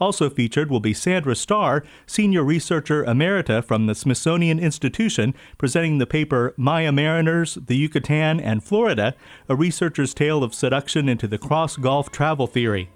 Also 0.00 0.28
featured 0.30 0.70
will 0.70 0.80
be 0.80 0.94
Sandra 0.94 1.34
Starr, 1.34 1.84
senior 2.06 2.42
researcher 2.42 3.04
emerita 3.04 3.64
from 3.64 3.86
the 3.86 3.94
Smithsonian 3.94 4.58
Institution, 4.58 5.34
presenting 5.58 5.98
the 5.98 6.06
paper 6.06 6.54
Maya 6.56 6.92
Mariners, 6.92 7.54
the 7.66 7.76
Yucatan, 7.76 8.40
and 8.40 8.62
Florida, 8.62 9.14
a 9.48 9.56
researcher's 9.56 10.14
tale 10.14 10.42
of 10.42 10.54
seduction 10.54 11.08
into 11.08 11.26
the 11.26 11.38
cross 11.38 11.76
Gulf 11.76 12.10
travel 12.10 12.46
theory. 12.46 12.90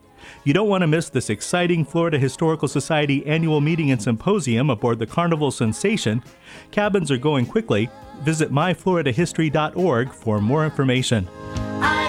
You 0.45 0.53
don't 0.53 0.69
want 0.69 0.83
to 0.83 0.87
miss 0.87 1.09
this 1.09 1.31
exciting 1.31 1.85
Florida 1.85 2.19
Historical 2.19 2.69
Society 2.69 3.25
annual 3.27 3.61
meeting 3.61 3.91
and 3.91 4.03
symposium 4.03 4.71
aboard 4.71 4.99
the 4.99 5.07
Carnival 5.07 5.51
Sensation. 5.51 6.23
Cabins 6.71 7.11
are 7.11 7.17
going 7.17 7.47
quickly. 7.47 7.89
Visit 8.23 8.53
myfloridahistory.org 8.53 10.13
for 10.13 10.41
more 10.41 10.65
information. 10.65 11.27
Islands 11.83 12.00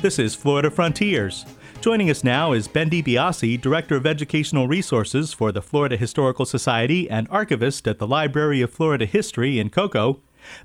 This 0.00 0.20
is 0.20 0.36
Florida 0.36 0.70
Frontiers. 0.70 1.44
Joining 1.80 2.08
us 2.08 2.22
now 2.22 2.52
is 2.52 2.68
Ben 2.68 2.88
DiBiase, 2.88 3.60
Director 3.60 3.96
of 3.96 4.06
Educational 4.06 4.68
Resources 4.68 5.32
for 5.32 5.50
the 5.50 5.60
Florida 5.60 5.96
Historical 5.96 6.46
Society 6.46 7.10
and 7.10 7.26
archivist 7.30 7.88
at 7.88 7.98
the 7.98 8.06
Library 8.06 8.62
of 8.62 8.72
Florida 8.72 9.06
History 9.06 9.58
in 9.58 9.70
Cocoa. 9.70 10.20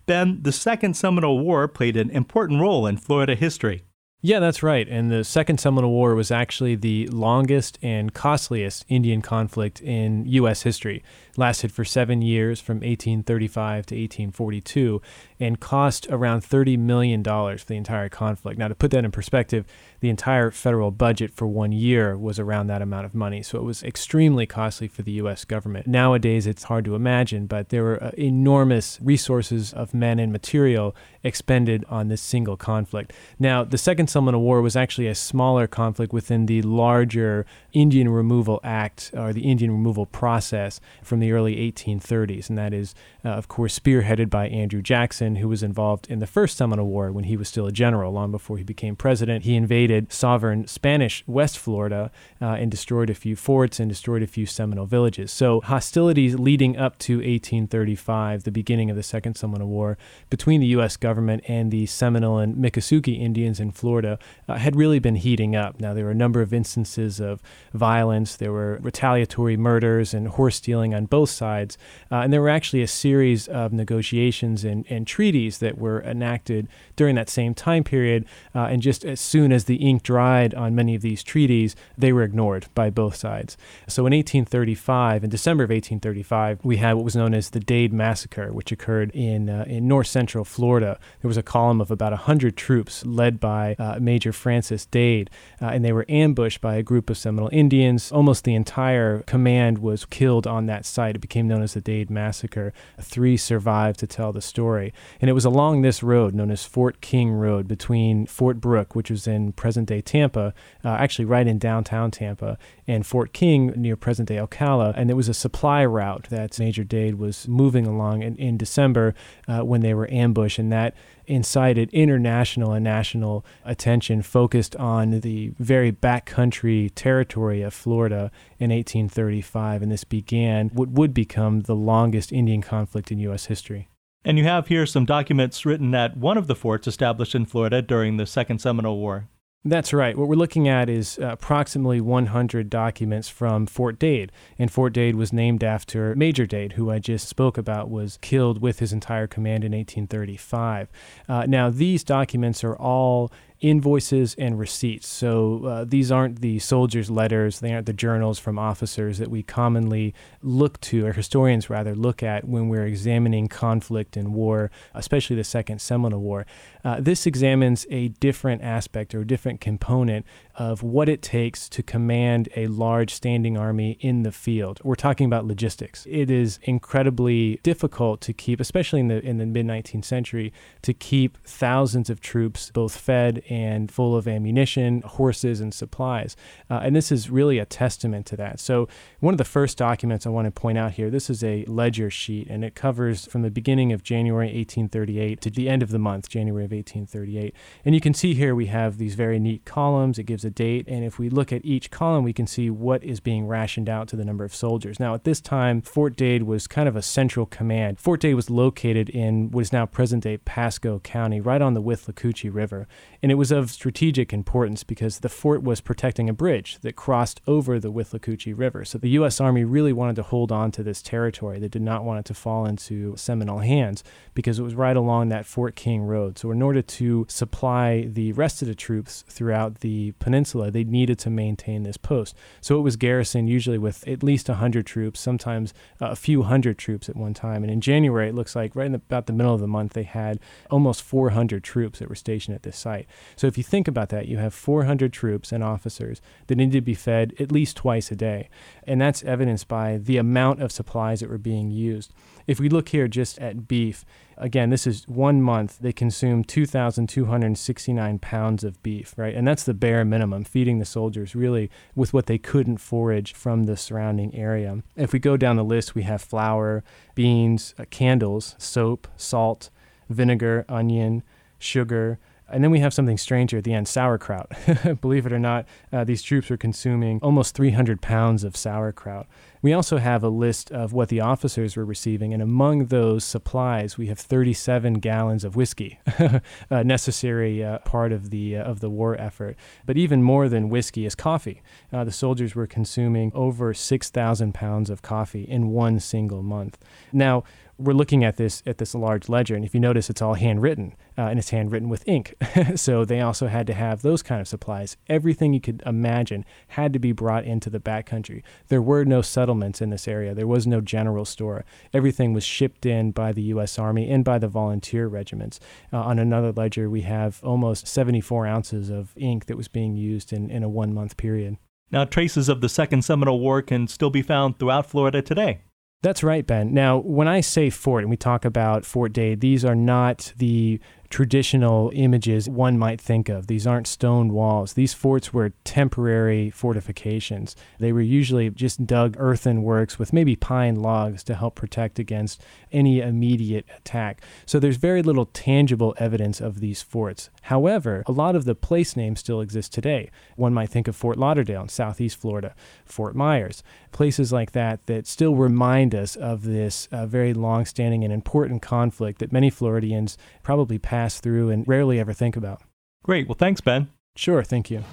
Ben, 0.06 0.44
the 0.44 0.52
Second 0.52 0.96
Seminole 0.96 1.40
War 1.40 1.68
played 1.68 1.98
an 1.98 2.12
important 2.12 2.62
role 2.62 2.86
in 2.86 2.98
Florida 2.98 3.34
history. 3.34 3.82
Yeah, 4.22 4.40
that's 4.40 4.62
right. 4.62 4.88
And 4.88 5.12
the 5.12 5.24
Second 5.24 5.60
Seminole 5.60 5.92
War 5.92 6.14
was 6.14 6.30
actually 6.30 6.76
the 6.76 7.08
longest 7.08 7.80
and 7.82 8.14
costliest 8.14 8.86
Indian 8.88 9.24
conflict 9.24 9.82
in 9.82 10.26
U.S. 10.28 10.62
history. 10.62 11.04
Lasted 11.36 11.72
for 11.72 11.84
seven 11.84 12.22
years 12.22 12.62
from 12.62 12.78
1835 12.78 13.88
to 13.88 13.96
1842 13.96 15.02
and 15.40 15.60
cost 15.60 16.08
around 16.10 16.42
$30 16.42 16.78
million 16.78 17.24
for 17.24 17.66
the 17.66 17.76
entire 17.76 18.08
conflict. 18.08 18.60
Now, 18.60 18.68
to 18.68 18.76
put 18.76 18.92
that 18.92 19.04
in 19.04 19.12
perspective, 19.12 19.66
the 20.00 20.10
entire 20.10 20.52
federal 20.52 20.92
budget 20.92 21.34
for 21.34 21.48
one 21.48 21.72
year 21.72 22.18
was 22.18 22.38
around 22.38 22.68
that 22.68 22.82
amount 22.82 23.06
of 23.06 23.16
money. 23.16 23.42
So 23.42 23.58
it 23.58 23.64
was 23.64 23.84
extremely 23.84 24.46
costly 24.46 24.88
for 24.88 25.02
the 25.02 25.14
U.S. 25.14 25.44
government. 25.44 25.88
Nowadays, 25.88 26.46
it's 26.46 26.64
hard 26.64 26.86
to 26.86 26.94
imagine, 26.94 27.48
but 27.48 27.70
there 27.70 27.84
were 27.84 28.04
uh, 28.04 28.12
enormous 28.18 29.00
resources 29.02 29.74
of 29.74 29.94
men 29.94 30.20
and 30.20 30.32
material 30.32 30.96
expended 31.24 31.84
on 31.90 32.10
this 32.10 32.22
single 32.22 32.58
conflict. 32.58 33.14
Now, 33.40 33.64
the 33.64 33.78
Second 33.78 34.08
Seminole 34.08 34.42
War 34.42 34.62
was 34.62 34.76
actually 34.76 35.08
a 35.08 35.16
smaller 35.16 35.68
conflict 35.68 36.14
within 36.14 36.46
the 36.46 36.62
larger 36.62 37.46
Indian 37.72 38.10
Removal 38.10 38.60
Act 38.64 39.12
or 39.14 39.34
the 39.34 39.50
Indian 39.50 39.72
removal 39.72 40.06
process 40.06 40.80
from 41.02 41.23
the 41.24 41.32
early 41.32 41.56
1830s. 41.72 42.50
And 42.50 42.58
that 42.58 42.74
is, 42.74 42.94
uh, 43.26 43.30
of 43.30 43.48
course, 43.48 43.78
spearheaded 43.80 44.30
by 44.30 44.48
Andrew 44.50 44.82
Jackson, 44.82 45.38
who 45.38 45.48
was 45.48 45.64
involved 45.64 46.08
in 46.10 46.20
the 46.20 46.28
First 46.28 46.58
Seminole 46.58 46.88
War 46.88 47.12
when 47.12 47.24
he 47.24 47.38
was 47.38 47.48
still 47.48 47.66
a 47.66 47.72
general, 47.72 48.12
long 48.12 48.32
before 48.32 48.58
he 48.58 48.64
became 48.64 48.96
president. 48.96 49.46
He 49.46 49.56
invaded 49.56 50.12
sovereign 50.12 50.68
Spanish 50.68 51.24
West 51.26 51.58
Florida 51.58 52.12
uh, 52.42 52.46
and 52.46 52.70
destroyed 52.70 53.10
a 53.10 53.16
few 53.16 53.36
forts 53.36 53.80
and 53.80 53.90
destroyed 53.90 54.22
a 54.22 54.28
few 54.28 54.46
Seminole 54.46 54.86
villages. 54.86 55.32
So, 55.32 55.62
hostilities 55.62 56.36
leading 56.36 56.78
up 56.78 56.98
to 57.00 57.18
1835, 57.18 58.44
the 58.44 58.52
beginning 58.52 58.90
of 58.90 58.96
the 58.96 59.04
Second 59.04 59.36
Seminole 59.36 59.68
War, 59.68 59.98
between 60.30 60.62
the 60.62 60.68
U.S. 60.68 60.98
government 60.98 61.44
and 61.48 61.72
the 61.72 61.86
Seminole 61.86 62.40
and 62.40 62.56
Miccosukee 62.56 63.20
Indians 63.20 63.60
in 63.60 63.72
Florida 63.72 64.20
uh, 64.48 64.56
had 64.56 64.76
really 64.76 65.00
been 65.00 65.16
heating 65.16 65.56
up. 65.56 65.80
Now, 65.80 65.94
there 65.94 66.06
were 66.06 66.12
a 66.12 66.16
number 66.16 66.42
of 66.42 66.54
instances 66.54 67.20
of 67.20 67.42
violence, 67.74 68.36
there 68.36 68.52
were 68.52 68.80
retaliatory 68.82 69.58
murders 69.58 70.14
and 70.14 70.28
horse 70.28 70.58
stealing 70.58 70.94
on 70.94 71.06
both 71.14 71.30
sides. 71.30 71.78
Uh, 72.12 72.22
and 72.22 72.34
there 72.34 72.42
were 72.42 72.50
actually 72.50 72.82
a 72.82 72.88
series 72.88 73.48
of 73.48 73.72
negotiations 73.72 74.64
and, 74.64 74.84
and 74.90 75.06
treaties 75.06 75.60
that 75.60 75.78
were 75.78 76.02
enacted 76.02 76.68
during 76.96 77.14
that 77.14 77.30
same 77.30 77.54
time 77.54 77.84
period. 77.84 78.26
Uh, 78.56 78.62
and 78.62 78.82
just 78.82 79.06
as 79.06 79.22
soon 79.22 79.52
as 79.52 79.66
the 79.66 79.76
ink 79.76 80.02
dried 80.02 80.56
on 80.56 80.74
many 80.74 80.96
of 80.96 81.04
these 81.04 81.22
treaties, 81.22 81.76
they 81.96 82.12
were 82.12 82.24
ignored 82.24 82.66
by 82.74 82.90
both 82.90 83.16
sides. 83.16 83.56
So 83.88 84.08
in 84.08 84.14
1835, 84.14 85.24
in 85.24 85.30
December 85.30 85.66
of 85.66 85.70
1835, 85.70 86.60
we 86.64 86.78
had 86.78 86.94
what 86.94 87.06
was 87.06 87.16
known 87.16 87.36
as 87.36 87.52
the 87.52 87.60
Dade 87.60 87.94
Massacre, 87.94 88.52
which 88.52 88.72
occurred 88.72 89.12
in, 89.12 89.52
uh, 89.52 89.66
in 89.68 89.88
north 89.88 90.08
central 90.08 90.44
Florida. 90.44 90.98
There 91.22 91.30
was 91.30 91.38
a 91.38 91.44
column 91.44 91.80
of 91.80 91.92
about 91.92 92.12
100 92.12 92.58
troops 92.58 93.06
led 93.06 93.40
by 93.40 93.76
uh, 93.78 94.00
Major 94.02 94.34
Francis 94.34 94.88
Dade, 94.88 95.30
uh, 95.62 95.68
and 95.68 95.86
they 95.86 95.94
were 95.94 96.08
ambushed 96.10 96.60
by 96.60 96.74
a 96.74 96.82
group 96.82 97.12
of 97.12 97.20
Seminole 97.20 97.50
Indians. 97.52 98.12
Almost 98.12 98.46
the 98.46 98.56
entire 98.56 99.20
command 99.28 99.78
was 99.78 100.06
killed 100.06 100.48
on 100.48 100.66
that 100.66 100.88
site. 100.88 101.03
It 101.10 101.20
became 101.20 101.48
known 101.48 101.62
as 101.62 101.74
the 101.74 101.82
Dade 101.82 102.10
Massacre. 102.10 102.74
Three 103.00 103.38
survived 103.38 104.00
to 104.00 104.08
tell 104.08 104.32
the 104.32 104.42
story. 104.42 104.94
And 105.22 105.30
it 105.30 105.34
was 105.34 105.46
along 105.46 105.82
this 105.82 106.04
road, 106.04 106.34
known 106.34 106.52
as 106.52 106.64
Fort 106.66 107.02
King 107.02 107.32
Road, 107.32 107.68
between 107.68 108.26
Fort 108.26 108.60
Brooke, 108.60 108.96
which 108.96 109.10
was 109.10 109.28
in 109.28 109.52
present 109.54 109.88
day 109.90 110.02
Tampa, 110.02 110.54
uh, 110.84 110.90
actually 110.90 111.26
right 111.26 111.48
in 111.48 111.58
downtown 111.58 112.12
Tampa, 112.12 112.58
and 112.88 113.06
Fort 113.06 113.34
King 113.34 113.68
near 113.76 113.96
present 113.96 114.30
day 114.30 114.38
Ocala. 114.38 114.94
And 114.96 115.10
it 115.10 115.16
was 115.16 115.30
a 115.30 115.34
supply 115.34 115.86
route 115.86 116.28
that 116.30 116.60
Major 116.60 116.84
Dade 116.84 117.16
was 117.16 117.48
moving 117.48 117.86
along 117.88 118.24
in, 118.24 118.36
in 118.38 118.58
December 118.58 119.16
uh, 119.48 119.62
when 119.62 119.82
they 119.82 119.94
were 119.94 120.10
ambushed. 120.12 120.60
And 120.60 120.72
that 120.72 120.96
incited 121.28 121.90
international 121.92 122.74
and 122.74 122.84
national 122.84 123.46
attention 123.66 124.22
focused 124.22 124.76
on 124.76 125.22
the 125.22 125.54
very 125.60 125.92
backcountry 125.92 126.92
territory 126.96 127.62
of 127.62 127.74
Florida 127.74 128.32
in 128.60 128.72
1835. 128.72 129.82
And 129.82 129.92
this 129.92 130.04
began 130.04 130.70
what 130.70 130.90
would 130.90 131.14
become 131.14 131.62
the 131.62 131.76
longest 131.76 132.32
Indian 132.32 132.62
conflict 132.62 133.12
in 133.12 133.20
U.S. 133.20 133.46
history. 133.46 133.90
And 134.26 134.38
you 134.38 134.46
have 134.46 134.68
here 134.68 134.86
some 134.86 135.06
documents 135.06 135.66
written 135.66 135.94
at 135.94 136.16
one 136.16 136.38
of 136.38 136.48
the 136.48 136.56
forts 136.56 136.88
established 136.88 137.36
in 137.36 137.46
Florida 137.46 137.82
during 137.82 138.18
the 138.18 138.26
Second 138.26 138.60
Seminole 138.60 138.98
War. 138.98 139.28
That's 139.66 139.94
right. 139.94 140.18
What 140.18 140.28
we're 140.28 140.36
looking 140.36 140.68
at 140.68 140.90
is 140.90 141.18
uh, 141.18 141.28
approximately 141.28 142.02
100 142.02 142.70
documents 142.70 143.30
from 143.30 143.66
Fort 143.66 143.98
Dade. 143.98 144.30
And 144.60 144.70
Fort 144.70 144.92
Dade 144.92 145.16
was 145.16 145.32
named 145.32 145.64
after 145.64 146.14
Major 146.18 146.46
Dade, 146.46 146.74
who 146.74 146.92
I 146.92 147.00
just 147.00 147.30
spoke 147.30 147.58
about, 147.58 147.90
was 147.90 148.18
killed 148.18 148.62
with 148.62 148.80
his 148.80 148.92
entire 148.92 149.26
command 149.26 149.64
in 149.64 149.72
1835. 149.72 150.90
Uh, 151.30 151.46
now, 151.48 151.70
these 151.70 152.04
documents 152.04 152.62
are 152.66 152.76
all 152.76 153.32
invoices 153.64 154.36
and 154.36 154.60
receipts. 154.60 155.08
So 155.08 155.66
uh, 155.66 155.86
these 155.88 156.12
aren't 156.12 156.42
the 156.42 156.60
soldiers' 156.60 157.10
letters, 157.10 157.62
they 157.62 157.74
aren't 157.74 157.86
the 157.86 157.94
journals 157.94 158.38
from 158.38 158.60
officers 158.60 159.18
that 159.20 159.32
we 159.32 159.42
commonly 159.42 160.14
look 160.42 160.80
to, 160.82 161.06
or 161.06 161.14
historians 161.14 161.70
rather 161.70 161.96
look 161.96 162.22
at 162.22 162.46
when 162.46 162.68
we're 162.68 162.86
examining 162.86 163.48
conflict 163.48 164.18
and 164.18 164.34
war, 164.34 164.70
especially 164.94 165.38
the 165.38 165.46
Second 165.46 165.82
Seminole 165.82 166.20
War. 166.20 166.46
Uh, 166.84 167.00
this 167.00 167.26
examines 167.26 167.88
a 167.90 168.10
different 168.10 168.62
aspect 168.62 169.16
or 169.16 169.22
a 169.22 169.28
different 169.28 169.62
component 169.62 170.26
of 170.56 170.84
what 170.84 171.10
it 171.10 171.22
takes 171.22 171.68
to 171.68 171.82
command 171.82 172.48
a 172.56 172.68
large 172.68 173.14
standing 173.14 173.58
army 173.58 173.98
in 174.02 174.24
the 174.24 174.32
field. 174.32 174.80
We're 174.84 174.96
talking 174.96 175.26
about 175.26 175.46
logistics. 175.46 176.06
It 176.10 176.30
is 176.30 176.60
incredibly 176.64 177.60
difficult 177.64 178.22
to 178.22 178.34
keep, 178.34 178.60
especially 178.60 179.00
in 179.00 179.08
the 179.08 179.24
in 179.24 179.38
the 179.38 179.46
mid 179.46 179.66
19th 179.66 180.06
century, 180.06 180.54
to 180.84 180.94
keep 180.94 181.38
thousands 181.44 182.10
of 182.10 182.22
troops 182.22 182.70
both 182.72 182.96
fed 182.96 183.44
and 183.50 183.92
full 183.92 184.16
of 184.16 184.28
ammunition, 184.28 185.02
horses, 185.02 185.60
and 185.60 185.74
supplies. 185.74 186.36
Uh, 186.70 186.82
and 186.84 186.96
this 186.96 187.12
is 187.12 187.30
really 187.30 187.58
a 187.58 187.66
testament 187.66 188.26
to 188.28 188.38
that. 188.38 188.60
So, 188.60 188.88
one 189.20 189.34
of 189.34 189.38
the 189.40 189.44
first 189.44 189.78
documents 189.78 190.28
I 190.28 190.30
want 190.30 190.46
to 190.46 190.52
point 190.52 190.78
out 190.78 190.94
here 190.94 191.10
this 191.10 191.30
is 191.30 191.44
a 191.44 191.66
ledger 191.66 192.10
sheet, 192.10 192.48
and 192.50 192.64
it 192.64 192.76
covers 192.76 193.26
from 193.26 193.42
the 193.42 193.52
beginning 193.52 193.92
of 193.92 194.04
January 194.04 194.48
1838 194.48 195.42
to 195.42 195.50
the 195.50 195.68
end 195.68 195.82
of 195.82 195.90
the 195.90 196.00
month, 196.00 196.30
January 196.30 196.66
of 196.66 196.72
1838. 196.72 197.56
And 197.86 197.96
you 197.96 198.02
can 198.02 198.14
see 198.14 198.34
here 198.34 198.54
we 198.54 198.68
have 198.68 198.98
these 198.98 199.16
very 199.16 199.40
neat 199.40 199.66
columns. 199.66 200.20
It 200.20 200.24
gives 200.24 200.43
a 200.44 200.50
date, 200.50 200.86
and 200.88 201.04
if 201.04 201.20
we 201.20 201.30
look 201.30 201.52
at 201.52 201.66
each 201.66 201.92
column, 201.92 202.24
we 202.24 202.34
can 202.34 202.48
see 202.48 202.70
what 202.70 203.04
is 203.04 203.20
being 203.20 203.48
rationed 203.48 203.90
out 203.90 204.08
to 204.10 204.16
the 204.16 204.26
number 204.26 204.44
of 204.44 204.54
soldiers. 204.54 205.00
Now, 205.00 205.14
at 205.14 205.24
this 205.24 205.42
time, 205.42 205.82
Fort 205.82 206.16
Dade 206.16 206.44
was 206.44 206.68
kind 206.68 206.88
of 206.88 206.96
a 206.96 207.02
central 207.02 207.46
command. 207.46 208.00
Fort 208.00 208.20
Dade 208.22 208.36
was 208.36 208.50
located 208.50 209.10
in 209.10 209.52
what 209.52 209.62
is 209.62 209.74
now 209.74 209.86
present 209.86 210.24
day 210.24 210.38
Pasco 210.38 211.00
County, 211.00 211.40
right 211.42 211.62
on 211.62 211.74
the 211.74 211.82
Withlacoochee 211.82 212.54
River. 212.54 212.88
And 213.22 213.32
it 213.32 213.36
was 213.36 213.52
of 213.52 213.72
strategic 213.72 214.34
importance 214.34 214.84
because 214.84 215.20
the 215.20 215.30
fort 215.30 215.64
was 215.64 215.82
protecting 215.82 216.30
a 216.30 216.34
bridge 216.34 216.80
that 216.82 216.96
crossed 216.96 217.42
over 217.48 217.80
the 217.80 217.92
Withlacoochee 217.92 218.58
River. 218.58 218.86
So 218.86 218.98
the 218.98 219.10
U.S. 219.10 219.40
Army 219.40 219.64
really 219.64 219.94
wanted 219.94 220.16
to 220.18 220.24
hold 220.24 220.52
on 220.52 220.72
to 220.72 220.84
this 220.84 221.02
territory. 221.02 221.60
They 221.60 221.68
did 221.68 221.82
not 221.82 222.04
want 222.04 222.20
it 222.20 222.26
to 222.26 222.34
fall 222.34 222.66
into 222.66 223.16
Seminole 223.16 223.60
hands 223.60 224.04
because 224.34 224.60
it 224.60 224.64
was 224.64 224.76
right 224.76 224.98
along 224.98 225.30
that 225.30 225.46
Fort 225.46 225.76
King 225.76 226.04
Road. 226.04 226.38
So 226.38 226.52
in 226.52 226.62
order 226.62 226.82
to 226.82 227.26
supply 227.30 228.02
the 228.02 228.34
rest 228.34 228.62
of 228.62 228.68
the 228.68 228.76
troops 228.76 229.24
throughout 229.28 229.80
the 229.80 230.12
peninsula, 230.20 230.33
they 230.42 230.84
needed 230.84 231.20
to 231.20 231.30
maintain 231.30 231.84
this 231.84 231.98
post. 231.98 232.36
So 232.62 232.78
it 232.78 232.82
was 232.82 232.96
garrisoned 232.96 233.50
usually 233.50 233.78
with 233.78 234.08
at 234.08 234.24
least 234.24 234.50
100 234.50 234.86
troops, 234.86 235.20
sometimes 235.20 235.74
uh, 236.02 236.08
a 236.08 236.16
few 236.16 236.44
hundred 236.44 236.78
troops 236.78 237.10
at 237.10 237.16
one 237.16 237.34
time. 237.34 237.64
And 237.64 237.72
in 237.72 237.82
January, 237.82 238.30
it 238.30 238.36
looks 238.36 238.56
like 238.56 238.76
right 238.76 238.86
in 238.86 238.94
the, 238.94 238.98
about 238.98 239.28
the 239.28 239.34
middle 239.34 239.54
of 239.54 239.62
the 239.62 239.68
month, 239.68 239.94
they 239.94 240.04
had 240.04 240.40
almost 240.70 241.02
400 241.04 241.64
troops 241.64 242.00
that 242.00 242.10
were 242.10 242.16
stationed 242.16 242.56
at 242.56 242.64
this 242.64 242.78
site. 242.78 243.08
So 243.36 243.48
if 243.48 243.58
you 243.58 243.64
think 243.64 243.88
about 243.88 244.10
that, 244.10 244.28
you 244.28 244.38
have 244.38 244.54
400 244.54 245.14
troops 245.14 245.52
and 245.52 245.64
officers 245.64 246.22
that 246.48 246.56
need 246.56 246.72
to 246.72 246.82
be 246.82 246.94
fed 246.94 247.34
at 247.40 247.52
least 247.52 247.78
twice 247.78 248.12
a 248.12 248.16
day. 248.16 248.50
And 248.88 249.00
that's 249.02 249.24
evidenced 249.24 249.68
by 249.68 249.98
the 249.98 250.18
amount 250.18 250.62
of 250.62 250.72
supplies 250.72 251.20
that 251.20 251.30
were 251.30 251.38
being 251.38 251.72
used. 251.72 252.14
If 252.48 252.60
we 252.60 252.70
look 252.70 252.90
here 252.90 253.08
just 253.08 253.40
at 253.40 253.68
beef, 253.68 254.04
again, 254.38 254.70
this 254.70 254.86
is 254.86 255.08
one 255.08 255.42
month, 255.42 255.80
they 255.80 255.94
consumed 255.94 256.48
2,269 256.48 258.20
pounds 258.20 258.64
of 258.64 258.84
beef, 258.84 259.14
right? 259.18 259.34
And 259.34 259.48
that's 259.48 259.64
the 259.64 259.74
bare 259.74 260.04
minimum, 260.04 260.44
feeding 260.44 260.80
the 260.80 260.86
soldiers 260.86 261.36
really 261.36 261.70
with 261.96 262.14
what 262.14 262.26
they 262.26 262.38
couldn't 262.38 262.78
forage 262.78 263.34
from 263.34 263.64
the 263.64 263.78
surrounding 263.78 264.36
area. 264.36 264.84
If 264.96 265.14
we 265.14 265.20
go 265.20 265.38
down 265.38 265.56
the 265.56 265.64
list, 265.64 265.96
we 265.96 266.04
have 266.04 266.22
flour, 266.22 266.84
beans, 267.16 267.74
uh, 267.80 267.86
candles, 267.90 268.56
soap, 268.58 269.08
salt, 269.16 269.70
vinegar, 270.10 270.66
onion, 270.68 271.24
sugar. 271.60 272.20
And 272.50 272.64
then 272.64 272.72
we 272.72 272.80
have 272.80 272.94
something 272.94 273.18
stranger 273.18 273.58
at 273.58 273.64
the 273.64 273.74
end 273.74 273.88
sauerkraut. 273.88 274.52
Believe 275.02 275.26
it 275.26 275.34
or 275.34 275.40
not, 275.40 275.66
uh, 275.92 276.04
these 276.04 276.22
troops 276.22 276.50
were 276.50 276.58
consuming 276.58 277.20
almost 277.22 277.56
300 277.56 278.02
pounds 278.02 278.44
of 278.44 278.56
sauerkraut. 278.56 279.28
We 279.62 279.72
also 279.72 279.98
have 279.98 280.24
a 280.24 280.30
list 280.30 280.70
of 280.72 280.92
what 280.92 281.08
the 281.08 281.22
officers 281.22 281.78
were 281.78 281.86
receiving, 281.86 282.34
and 282.34 282.44
among 282.44 282.88
those 282.88 283.24
supplies, 283.24 283.98
we 283.98 284.08
have 284.08 284.20
37 284.20 284.96
gallons 284.96 285.46
of 285.46 285.56
whiskey, 285.56 286.00
a 286.70 286.84
necessary 286.84 287.64
uh, 287.64 287.80
part 287.80 288.12
of 288.12 288.30
the 288.30 288.58
uh, 288.58 288.64
of 288.64 288.82
the 288.82 288.90
war 288.90 289.16
effort. 289.20 289.56
But 289.86 289.98
even 289.98 290.22
more 290.22 290.50
than 290.50 290.68
whiskey 290.68 291.06
is 291.06 291.16
coffee. 291.16 291.62
Uh, 291.94 292.04
the 292.04 292.12
soldiers 292.12 292.56
were 292.56 292.68
consuming 292.68 293.32
over 293.34 293.74
6,000 293.74 294.54
pounds 294.54 294.90
of 294.90 295.02
coffee 295.02 295.44
in 295.44 295.70
one 295.70 296.02
single 296.02 296.44
month. 296.44 296.78
Now, 297.14 297.46
we're 297.84 297.94
looking 297.94 298.24
at 298.24 298.38
this 298.38 298.64
at 298.66 298.78
this 298.78 298.96
large 298.96 299.30
ledger, 299.30 299.56
and 299.56 299.66
if 299.66 299.74
you 299.74 299.80
notice, 299.80 300.10
it's 300.10 300.22
all 300.22 300.36
handwritten, 300.36 300.96
uh, 301.18 301.24
and 301.24 301.38
it's 301.38 301.50
handwritten 301.50 301.90
with 301.90 302.08
ink. 302.08 302.34
so 302.76 303.04
they 303.06 303.22
also 303.22 303.48
had 303.48 303.68
to 303.68 303.74
have 303.74 304.02
those 304.02 304.24
kind 304.24 304.40
of 304.40 304.48
supplies. 304.48 304.98
Everything 305.08 305.54
you 305.54 305.60
could 305.60 305.84
imagine 305.86 306.46
had 306.70 306.94
to 306.94 307.00
be 307.00 307.12
brought 307.12 307.44
into 307.44 307.70
the 307.70 307.80
backcountry. 307.80 308.44
There 308.70 308.82
were 308.82 309.06
no 309.06 309.22
settlements 309.22 309.82
in 309.82 309.90
this 309.90 310.08
area. 310.08 310.34
There 310.34 310.48
was 310.48 310.66
no 310.66 310.82
general 310.82 311.26
store. 311.26 311.66
Everything 311.94 312.34
was 312.34 312.44
shipped 312.44 312.86
in 312.86 313.12
by 313.12 313.34
the 313.34 313.44
U.S. 313.44 313.78
Army 313.78 314.10
and 314.10 314.24
by 314.24 314.40
the 314.40 314.48
volunteer 314.48 315.08
regiments. 315.08 315.60
Uh, 315.92 315.98
on 315.98 316.20
another 316.20 316.52
ledger, 316.52 316.90
we 316.90 317.02
have 317.02 317.42
almost 317.44 317.88
74 317.88 318.48
ounces 318.48 318.90
of 318.90 319.14
ink 319.18 319.46
that 319.46 319.58
was 319.58 319.68
being 319.68 319.96
used 319.96 320.32
in, 320.32 320.50
in 320.50 320.64
a 320.64 320.70
one 320.70 320.94
month 320.94 321.18
period. 321.18 321.58
Now, 321.92 322.06
traces 322.06 322.50
of 322.50 322.62
the 322.62 322.70
Second 322.70 323.04
Seminole 323.04 323.40
War 323.40 323.62
can 323.62 323.88
still 323.88 324.10
be 324.10 324.24
found 324.24 324.58
throughout 324.58 324.90
Florida 324.90 325.22
today. 325.22 325.62
That's 326.04 326.22
right, 326.22 326.46
Ben. 326.46 326.74
Now, 326.74 326.98
when 326.98 327.30
I 327.30 327.40
say 327.40 327.70
fort 327.70 328.04
and 328.04 328.12
we 328.12 328.18
talk 328.18 328.44
about 328.44 328.84
Fort 328.84 329.14
Dade, 329.14 329.40
these 329.40 329.64
are 329.64 329.74
not 329.74 330.34
the 330.36 330.82
traditional 331.14 331.92
images 331.94 332.50
one 332.50 332.76
might 332.76 333.00
think 333.00 333.30
of. 333.30 333.46
These 333.46 333.68
aren't 333.68 333.86
stone 333.86 334.34
walls. 334.34 334.74
These 334.74 334.96
forts 334.96 335.32
were 335.32 335.54
temporary 335.64 336.50
fortifications. 336.50 337.56
They 337.78 337.94
were 337.94 338.02
usually 338.02 338.50
just 338.50 338.88
dug 338.88 339.16
earthenworks 339.18 340.00
with 340.00 340.12
maybe 340.12 340.36
pine 340.36 340.78
logs 340.78 341.24
to 341.26 341.36
help 341.36 341.54
protect 341.54 342.00
against 342.00 342.42
any 342.72 343.00
immediate 343.00 343.68
attack. 343.78 344.24
So 344.48 344.60
there's 344.60 344.78
very 344.78 345.04
little 345.04 345.28
tangible 345.28 345.94
evidence 346.00 346.42
of 346.42 346.62
these 346.62 346.82
forts. 346.82 347.30
However, 347.44 348.02
a 348.08 348.12
lot 348.12 348.36
of 348.36 348.46
the 348.46 348.56
place 348.56 348.96
names 348.96 349.20
still 349.20 349.40
exist 349.40 349.72
today. 349.72 350.10
One 350.36 350.52
might 350.52 350.72
think 350.72 350.88
of 350.88 350.96
Fort 350.96 351.20
Lauderdale 351.20 351.62
in 351.62 351.70
southeast 351.70 352.18
Florida, 352.18 352.56
Fort 352.86 353.16
Myers, 353.16 353.62
places 353.92 354.34
like 354.34 354.54
that 354.54 354.88
that 354.88 355.06
still 355.06 355.36
remind 355.36 355.94
us 355.94 356.16
of 356.16 356.42
this 356.42 356.88
uh, 356.92 357.06
very 357.06 357.36
long 357.36 357.66
standing 357.66 358.04
and 358.04 358.12
important 358.12 358.64
conflict 358.64 359.20
that 359.20 359.32
many 359.32 359.52
Floridians 359.52 360.18
probably 360.42 360.80
pass 361.04 361.20
through 361.20 361.50
and 361.50 361.68
rarely 361.68 362.00
ever 362.00 362.14
think 362.14 362.38
about. 362.38 362.62
Great. 363.04 363.28
Well, 363.28 363.36
thanks, 363.38 363.60
Ben. 363.60 363.90
Sure, 364.16 364.44
thank 364.44 364.72
you. 364.72 364.84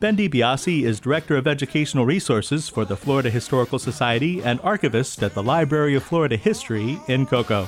Ben 0.00 0.16
DiBiase 0.16 0.82
is 0.84 1.00
Director 1.00 1.36
of 1.36 1.46
Educational 1.46 2.06
Resources 2.06 2.68
for 2.68 2.84
the 2.84 2.96
Florida 2.96 3.28
Historical 3.30 3.78
Society 3.78 4.42
and 4.42 4.60
archivist 4.60 5.22
at 5.22 5.34
the 5.34 5.42
Library 5.42 5.94
of 5.94 6.02
Florida 6.02 6.36
History 6.36 6.98
in 7.08 7.26
Cocoa. 7.26 7.66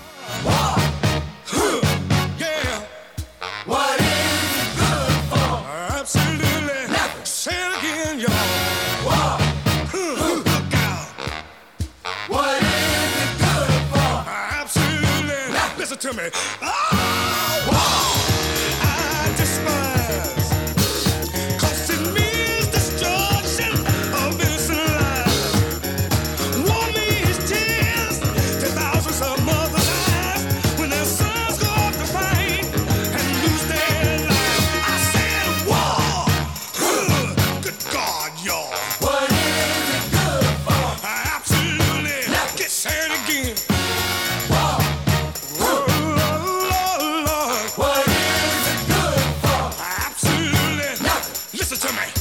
To 51.80 51.90
me. 51.94 52.19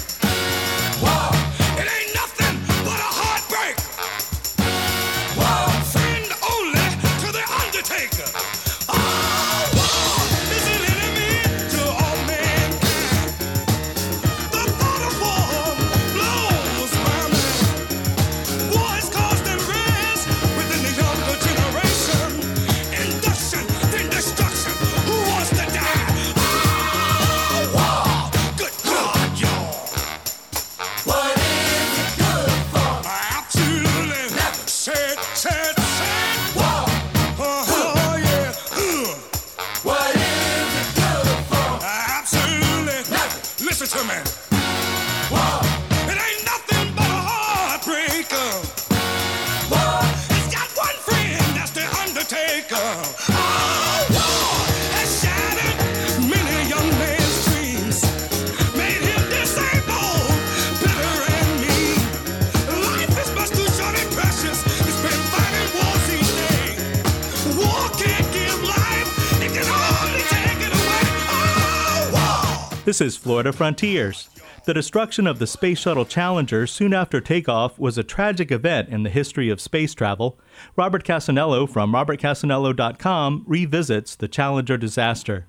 This 72.89 73.01
is 73.01 73.15
Florida 73.15 73.53
Frontiers. 73.53 74.28
The 74.69 74.75
destruction 74.75 75.25
of 75.25 75.39
the 75.39 75.47
Space 75.47 75.79
Shuttle 75.79 76.05
Challenger 76.05 76.67
soon 76.67 76.93
after 76.93 77.19
takeoff 77.19 77.79
was 77.79 77.97
a 77.97 78.03
tragic 78.03 78.51
event 78.51 78.89
in 78.89 79.01
the 79.01 79.09
history 79.09 79.49
of 79.49 79.59
space 79.59 79.95
travel. 79.95 80.39
Robert 80.75 81.03
Cassanello 81.03 81.65
from 81.65 81.91
robertcassanello.com 81.91 83.45
revisits 83.47 84.15
the 84.15 84.27
Challenger 84.27 84.77
disaster. 84.77 85.47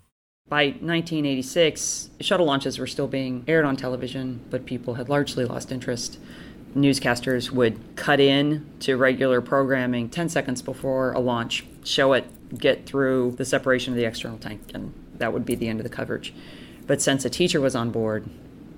By 0.49 0.69
1986, 0.69 2.09
shuttle 2.21 2.47
launches 2.47 2.79
were 2.79 2.87
still 2.87 3.09
being 3.09 3.45
aired 3.47 3.67
on 3.67 3.77
television, 3.77 4.41
but 4.49 4.65
people 4.65 4.95
had 4.95 5.11
largely 5.11 5.45
lost 5.45 5.71
interest. 5.71 6.19
Newscasters 6.75 7.51
would 7.51 7.79
cut 7.97 8.21
in 8.21 8.71
to 8.81 8.97
regular 8.97 9.43
programming 9.43 10.09
10 10.09 10.31
seconds 10.31 10.63
before 10.63 11.13
a 11.13 11.21
launch, 11.21 11.67
show 11.85 12.15
it, 12.15 12.25
get 12.59 12.87
through 12.87 13.33
the 13.33 13.45
separation 13.45 13.93
of 13.93 13.99
the 13.99 14.07
external 14.07 14.39
tank, 14.39 14.63
and 14.73 14.95
that 15.19 15.35
would 15.35 15.45
be 15.45 15.55
the 15.55 15.69
end 15.69 15.79
of 15.79 15.85
the 15.85 15.95
coverage. 15.95 16.33
But 16.87 17.03
since 17.03 17.27
a 17.27 17.31
teacher 17.31 17.61
was 17.61 17.77
on 17.77 17.91
board, 17.91 18.29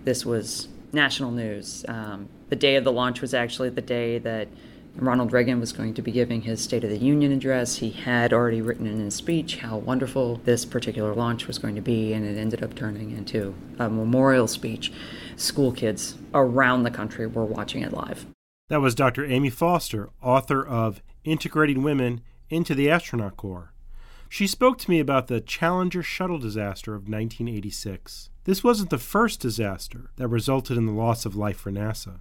this 0.04 0.24
was 0.26 0.68
national 0.92 1.30
news. 1.30 1.84
Um, 1.88 2.28
the 2.48 2.56
day 2.56 2.76
of 2.76 2.84
the 2.84 2.92
launch 2.92 3.20
was 3.20 3.34
actually 3.34 3.70
the 3.70 3.80
day 3.80 4.18
that 4.18 4.48
Ronald 4.96 5.32
Reagan 5.32 5.58
was 5.58 5.72
going 5.72 5.94
to 5.94 6.02
be 6.02 6.12
giving 6.12 6.42
his 6.42 6.60
State 6.60 6.84
of 6.84 6.90
the 6.90 6.98
Union 6.98 7.32
address. 7.32 7.76
He 7.76 7.90
had 7.90 8.32
already 8.32 8.60
written 8.60 8.86
in 8.86 9.00
his 9.00 9.14
speech 9.14 9.56
how 9.56 9.78
wonderful 9.78 10.40
this 10.44 10.66
particular 10.66 11.14
launch 11.14 11.46
was 11.46 11.58
going 11.58 11.74
to 11.76 11.80
be, 11.80 12.12
and 12.12 12.26
it 12.26 12.38
ended 12.38 12.62
up 12.62 12.74
turning 12.74 13.10
into 13.10 13.54
a 13.78 13.88
memorial 13.88 14.46
speech. 14.46 14.92
School 15.36 15.72
kids 15.72 16.16
around 16.34 16.82
the 16.82 16.90
country 16.90 17.26
were 17.26 17.44
watching 17.44 17.82
it 17.82 17.92
live. 17.92 18.26
That 18.68 18.82
was 18.82 18.94
Dr. 18.94 19.24
Amy 19.24 19.50
Foster, 19.50 20.10
author 20.22 20.64
of 20.64 21.02
Integrating 21.24 21.82
Women 21.82 22.20
into 22.50 22.74
the 22.74 22.90
Astronaut 22.90 23.36
Corps. 23.36 23.72
She 24.28 24.46
spoke 24.46 24.78
to 24.78 24.90
me 24.90 25.00
about 25.00 25.26
the 25.26 25.40
Challenger 25.40 26.02
shuttle 26.02 26.38
disaster 26.38 26.94
of 26.94 27.02
1986. 27.02 28.30
This 28.44 28.64
wasn't 28.64 28.90
the 28.90 28.98
first 28.98 29.38
disaster 29.38 30.10
that 30.16 30.26
resulted 30.26 30.76
in 30.76 30.86
the 30.86 30.92
loss 30.92 31.24
of 31.24 31.36
life 31.36 31.58
for 31.58 31.70
NASA. 31.70 32.18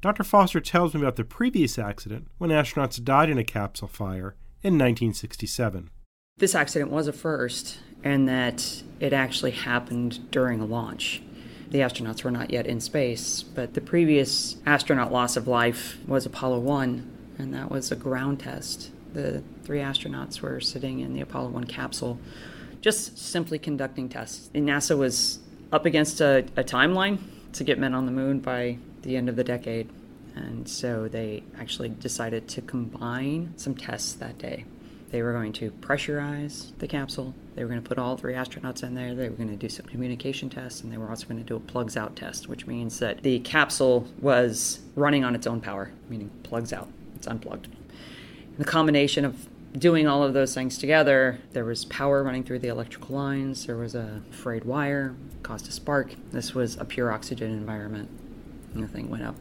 Dr. 0.00 0.24
Foster 0.24 0.60
tells 0.60 0.92
me 0.92 1.00
about 1.00 1.14
the 1.14 1.22
previous 1.22 1.78
accident 1.78 2.26
when 2.38 2.50
astronauts 2.50 3.02
died 3.02 3.30
in 3.30 3.38
a 3.38 3.44
capsule 3.44 3.86
fire 3.86 4.34
in 4.64 4.74
1967. 4.74 5.90
This 6.38 6.56
accident 6.56 6.90
was 6.90 7.06
a 7.06 7.12
first, 7.12 7.78
and 8.02 8.28
that 8.28 8.82
it 8.98 9.12
actually 9.12 9.52
happened 9.52 10.32
during 10.32 10.60
a 10.60 10.64
launch. 10.64 11.22
The 11.70 11.78
astronauts 11.78 12.24
were 12.24 12.32
not 12.32 12.50
yet 12.50 12.66
in 12.66 12.80
space, 12.80 13.44
but 13.44 13.74
the 13.74 13.80
previous 13.80 14.56
astronaut 14.66 15.12
loss 15.12 15.36
of 15.36 15.46
life 15.46 15.96
was 16.08 16.26
Apollo 16.26 16.58
1, 16.58 17.10
and 17.38 17.54
that 17.54 17.70
was 17.70 17.92
a 17.92 17.96
ground 17.96 18.40
test. 18.40 18.90
The 19.12 19.44
three 19.62 19.78
astronauts 19.78 20.40
were 20.40 20.60
sitting 20.60 20.98
in 20.98 21.14
the 21.14 21.20
Apollo 21.20 21.50
1 21.50 21.64
capsule, 21.64 22.18
just 22.80 23.16
simply 23.16 23.60
conducting 23.60 24.08
tests. 24.08 24.50
And 24.52 24.68
NASA 24.68 24.98
was 24.98 25.38
up 25.72 25.86
against 25.86 26.20
a, 26.20 26.44
a 26.56 26.62
timeline 26.62 27.18
to 27.54 27.64
get 27.64 27.78
men 27.78 27.94
on 27.94 28.06
the 28.06 28.12
moon 28.12 28.40
by 28.40 28.78
the 29.02 29.16
end 29.16 29.28
of 29.28 29.36
the 29.36 29.44
decade. 29.44 29.88
And 30.34 30.68
so 30.68 31.08
they 31.08 31.42
actually 31.58 31.90
decided 31.90 32.48
to 32.48 32.62
combine 32.62 33.52
some 33.56 33.74
tests 33.74 34.14
that 34.14 34.38
day. 34.38 34.64
They 35.10 35.22
were 35.22 35.32
going 35.32 35.52
to 35.54 35.70
pressurize 35.72 36.76
the 36.78 36.88
capsule. 36.88 37.34
They 37.54 37.62
were 37.62 37.68
going 37.68 37.82
to 37.82 37.86
put 37.86 37.98
all 37.98 38.16
three 38.16 38.32
astronauts 38.32 38.82
in 38.82 38.94
there. 38.94 39.14
They 39.14 39.28
were 39.28 39.36
going 39.36 39.50
to 39.50 39.56
do 39.56 39.68
some 39.68 39.84
communication 39.84 40.48
tests, 40.48 40.80
and 40.80 40.90
they 40.90 40.96
were 40.96 41.10
also 41.10 41.26
going 41.26 41.36
to 41.36 41.44
do 41.44 41.56
a 41.56 41.60
plugs 41.60 41.98
out 41.98 42.16
test, 42.16 42.48
which 42.48 42.66
means 42.66 42.98
that 43.00 43.22
the 43.22 43.40
capsule 43.40 44.06
was 44.20 44.80
running 44.96 45.22
on 45.22 45.34
its 45.34 45.46
own 45.46 45.60
power, 45.60 45.92
meaning 46.08 46.30
plugs 46.44 46.72
out, 46.72 46.88
it's 47.14 47.26
unplugged. 47.26 47.68
The 48.56 48.64
combination 48.64 49.26
of 49.26 49.48
doing 49.76 50.06
all 50.06 50.22
of 50.22 50.34
those 50.34 50.54
things 50.54 50.78
together, 50.78 51.38
there 51.52 51.64
was 51.64 51.84
power 51.86 52.22
running 52.22 52.44
through 52.44 52.58
the 52.58 52.68
electrical 52.68 53.16
lines, 53.16 53.66
there 53.66 53.76
was 53.76 53.94
a 53.94 54.22
frayed 54.30 54.64
wire, 54.64 55.14
caused 55.42 55.68
a 55.68 55.72
spark. 55.72 56.14
This 56.30 56.54
was 56.54 56.76
a 56.76 56.84
pure 56.84 57.10
oxygen 57.10 57.50
environment. 57.50 58.08
And 58.74 58.82
the 58.82 58.88
thing 58.88 59.10
went 59.10 59.24
up. 59.24 59.36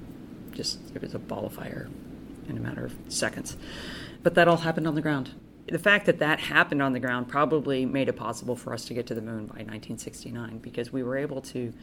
Just, 0.52 0.80
it 0.96 1.02
was 1.02 1.14
a 1.14 1.20
ball 1.20 1.46
of 1.46 1.54
fire 1.54 1.90
in 2.48 2.58
a 2.58 2.60
matter 2.60 2.86
of 2.86 2.96
seconds. 3.10 3.58
But 4.24 4.36
that 4.36 4.48
all 4.48 4.58
happened 4.58 4.88
on 4.88 4.96
the 4.96 5.02
ground. 5.02 5.32
The 5.68 5.80
fact 5.80 6.06
that 6.08 6.20
that 6.20 6.40
happened 6.40 6.82
on 6.82 6.94
the 6.94 7.00
ground 7.00 7.28
probably 7.28 7.86
made 7.86 8.10
it 8.10 8.14
possible 8.14 8.56
for 8.56 8.74
us 8.74 8.86
to 8.86 8.94
get 8.94 9.08
to 9.08 9.16
the 9.16 9.22
moon 9.22 9.46
by 9.46 9.60
1969 9.60 10.58
because 10.58 10.92
we 10.92 11.04
were 11.04 11.18
able 11.18 11.42
to, 11.42 11.74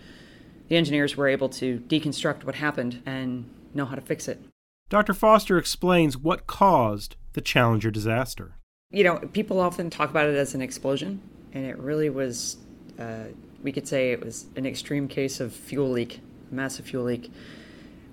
the 0.68 0.76
engineers 0.76 1.16
were 1.16 1.28
able 1.28 1.48
to 1.50 1.78
deconstruct 1.80 2.44
what 2.44 2.56
happened 2.56 3.02
and 3.06 3.48
know 3.72 3.84
how 3.84 3.94
to 3.94 4.00
fix 4.00 4.28
it. 4.28 4.42
Dr. 4.88 5.14
Foster 5.14 5.58
explains 5.58 6.16
what 6.16 6.46
caused 6.46 7.16
the 7.38 7.42
Challenger 7.42 7.92
disaster. 7.92 8.56
You 8.90 9.04
know, 9.04 9.18
people 9.32 9.60
often 9.60 9.90
talk 9.90 10.10
about 10.10 10.26
it 10.26 10.34
as 10.34 10.56
an 10.56 10.60
explosion, 10.60 11.22
and 11.52 11.64
it 11.64 11.78
really 11.78 12.10
was, 12.10 12.56
uh, 12.98 13.26
we 13.62 13.70
could 13.70 13.86
say 13.86 14.10
it 14.10 14.24
was 14.24 14.46
an 14.56 14.66
extreme 14.66 15.06
case 15.06 15.38
of 15.38 15.52
fuel 15.52 15.88
leak, 15.88 16.20
massive 16.50 16.86
fuel 16.86 17.04
leak. 17.04 17.30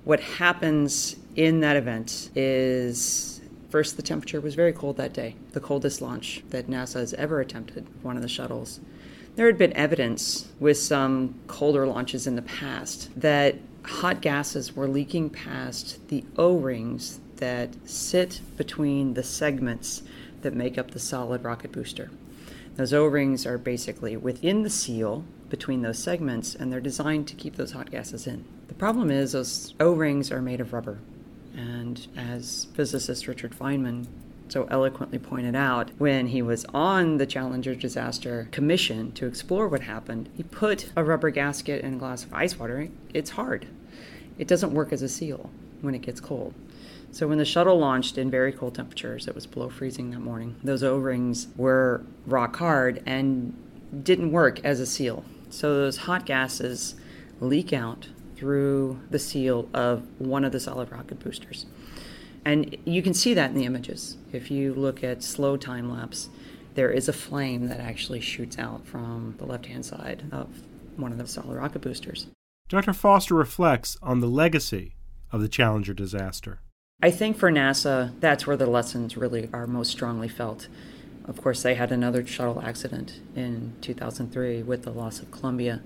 What 0.04 0.20
happens 0.20 1.16
in 1.36 1.62
that 1.62 1.76
event 1.76 2.30
is 2.36 3.42
first, 3.72 3.98
the 3.98 4.04
temperature 4.04 4.40
was 4.40 4.54
very 4.54 4.72
cold 4.72 4.98
that 4.98 5.14
day, 5.14 5.36
the 5.54 5.60
coldest 5.60 6.04
launch 6.04 6.44
that 6.52 6.68
NASA 6.68 7.00
has 7.00 7.16
ever 7.16 7.40
attempted, 7.40 7.88
one 8.04 8.16
of 8.18 8.22
the 8.22 8.30
shuttles. 8.30 8.80
There 9.38 9.48
had 9.48 9.58
been 9.58 9.74
evidence 9.74 10.50
with 10.60 10.78
some 10.78 11.34
colder 11.48 11.88
launches 11.88 12.28
in 12.28 12.36
the 12.36 12.44
past 12.44 13.10
that 13.20 13.56
hot 13.82 14.22
gases 14.22 14.76
were 14.76 14.88
leaking 14.88 15.32
past 15.32 16.08
the 16.10 16.24
O 16.38 16.58
rings 16.58 17.20
that 17.38 17.70
sit 17.88 18.42
between 18.58 19.14
the 19.14 19.24
segments 19.24 20.04
that 20.42 20.54
make 20.54 20.78
up 20.78 20.92
the 20.92 21.00
solid 21.00 21.44
rocket 21.44 21.72
booster. 21.72 22.12
Those 22.76 22.94
O 22.94 23.06
rings 23.06 23.46
are 23.46 23.58
basically 23.58 24.18
within 24.18 24.64
the 24.64 24.70
seal 24.70 25.24
between 25.50 25.82
those 25.82 26.00
segments, 26.00 26.56
and 26.56 26.72
they're 26.72 26.82
designed 26.82 27.28
to 27.28 27.36
keep 27.36 27.56
those 27.56 27.72
hot 27.72 27.92
gases 27.92 28.28
in. 28.28 28.44
The 28.68 28.74
problem 28.74 29.10
is, 29.10 29.32
those 29.32 29.74
O 29.80 29.94
rings 29.94 30.32
are 30.32 30.42
made 30.42 30.60
of 30.60 30.74
rubber. 30.74 31.00
And 31.56 32.06
as 32.18 32.68
physicist 32.74 33.28
Richard 33.28 33.54
Feynman 33.54 34.08
so 34.48 34.68
eloquently 34.70 35.18
pointed 35.18 35.56
out 35.56 35.90
when 35.98 36.28
he 36.28 36.42
was 36.42 36.66
on 36.74 37.18
the 37.18 37.26
Challenger 37.26 37.74
disaster 37.74 38.48
commission 38.52 39.12
to 39.14 39.26
explore 39.26 39.68
what 39.68 39.82
happened, 39.82 40.30
he 40.36 40.44
put 40.44 40.92
a 40.96 41.04
rubber 41.04 41.30
gasket 41.30 41.84
in 41.84 41.96
a 41.96 41.98
glass 41.98 42.24
of 42.24 42.34
ice 42.34 42.60
water. 42.60 42.90
It's 43.14 43.32
hard. 43.32 43.68
It 44.38 44.48
doesn't 44.48 44.74
work 44.74 44.92
as 44.92 45.02
a 45.02 45.10
seal 45.10 45.50
when 45.82 45.96
it 45.96 46.02
gets 46.02 46.20
cold. 46.20 46.54
So 47.12 47.28
when 47.28 47.38
the 47.38 47.46
shuttle 47.46 47.78
launched 47.78 48.18
in 48.18 48.30
very 48.30 48.52
cold 48.52 48.76
temperatures, 48.76 49.28
it 49.28 49.36
was 49.36 49.46
below 49.46 49.70
freezing 49.70 50.12
that 50.12 50.20
morning. 50.20 50.58
Those 50.64 50.84
O-rings 50.84 51.48
were 51.56 52.04
rock 52.26 52.58
hard 52.58 53.02
and 53.06 53.56
didn't 54.04 54.32
work 54.32 54.60
as 54.66 54.80
a 54.80 54.86
seal. 54.86 55.24
So 55.50 55.76
those 55.76 55.98
hot 55.98 56.26
gases 56.26 56.96
leak 57.40 57.72
out 57.72 58.10
through 58.36 59.00
the 59.10 59.20
seal 59.20 59.70
of 59.74 60.06
one 60.20 60.44
of 60.44 60.52
the 60.52 60.60
solid 60.60 60.92
rocket 60.92 61.20
boosters. 61.20 61.66
And 62.44 62.78
you 62.86 63.02
can 63.02 63.14
see 63.14 63.34
that 63.34 63.50
in 63.50 63.56
the 63.56 63.66
images. 63.66 64.18
If 64.32 64.52
you 64.52 64.74
look 64.74 65.04
at 65.04 65.24
slow 65.24 65.58
time 65.58 65.90
lapse, 65.90 66.30
there 66.76 66.92
is 66.92 67.08
a 67.08 67.14
flame 67.14 67.70
that 67.70 67.80
actually 67.80 68.20
shoots 68.20 68.60
out 68.60 68.86
from 68.86 69.36
the 69.38 69.46
left 69.46 69.66
hand 69.68 69.86
side 69.86 70.24
of 70.32 70.50
one 70.98 71.12
of 71.12 71.18
the 71.18 71.28
solid 71.28 71.56
rocket 71.56 71.80
boosters. 71.80 72.28
Dr. 72.68 72.94
Foster 72.94 73.36
reflects 73.36 73.98
on 74.02 74.20
the 74.20 74.28
legacy 74.28 74.96
of 75.32 75.42
the 75.42 75.48
Challenger 75.48 75.94
disaster. 75.94 76.60
I 77.02 77.12
think 77.12 77.38
for 77.38 77.52
NASA, 77.52 78.14
that's 78.20 78.48
where 78.48 78.58
the 78.58 78.66
lessons 78.66 79.16
really 79.16 79.48
are 79.54 79.68
most 79.68 79.92
strongly 79.92 80.28
felt. 80.28 80.68
Of 81.26 81.40
course, 81.42 81.62
they 81.62 81.76
had 81.76 81.92
another 81.92 82.26
shuttle 82.26 82.62
accident 82.62 83.20
in 83.36 83.74
2003 83.82 84.64
with 84.64 84.84
the 84.84 84.92
loss 84.92 85.20
of 85.20 85.30
Columbia. 85.30 85.82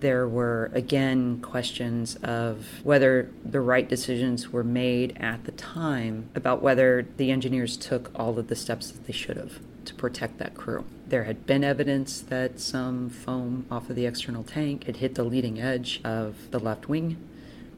There 0.00 0.28
were 0.28 0.70
again 0.72 1.40
questions 1.40 2.16
of 2.22 2.84
whether 2.84 3.30
the 3.44 3.60
right 3.60 3.88
decisions 3.88 4.52
were 4.52 4.62
made 4.62 5.16
at 5.18 5.44
the 5.44 5.52
time 5.52 6.28
about 6.36 6.62
whether 6.62 7.06
the 7.16 7.32
engineers 7.32 7.76
took 7.76 8.12
all 8.14 8.38
of 8.38 8.46
the 8.46 8.54
steps 8.54 8.92
that 8.92 9.06
they 9.06 9.12
should 9.12 9.36
have 9.36 9.58
to 9.86 9.94
protect 9.94 10.38
that 10.38 10.54
crew. 10.54 10.84
There 11.08 11.24
had 11.24 11.46
been 11.46 11.64
evidence 11.64 12.20
that 12.20 12.60
some 12.60 13.08
foam 13.08 13.66
off 13.70 13.90
of 13.90 13.96
the 13.96 14.06
external 14.06 14.44
tank 14.44 14.84
had 14.84 14.98
hit 14.98 15.14
the 15.14 15.24
leading 15.24 15.60
edge 15.60 16.00
of 16.04 16.50
the 16.50 16.60
left 16.60 16.88
wing, 16.88 17.16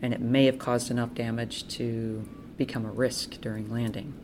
and 0.02 0.12
it 0.12 0.20
may 0.20 0.46
have 0.46 0.58
caused 0.58 0.90
enough 0.90 1.14
damage 1.14 1.66
to 1.68 2.28
become 2.56 2.84
a 2.84 2.90
risk 2.90 3.40
during 3.40 3.70
landing. 3.70 4.14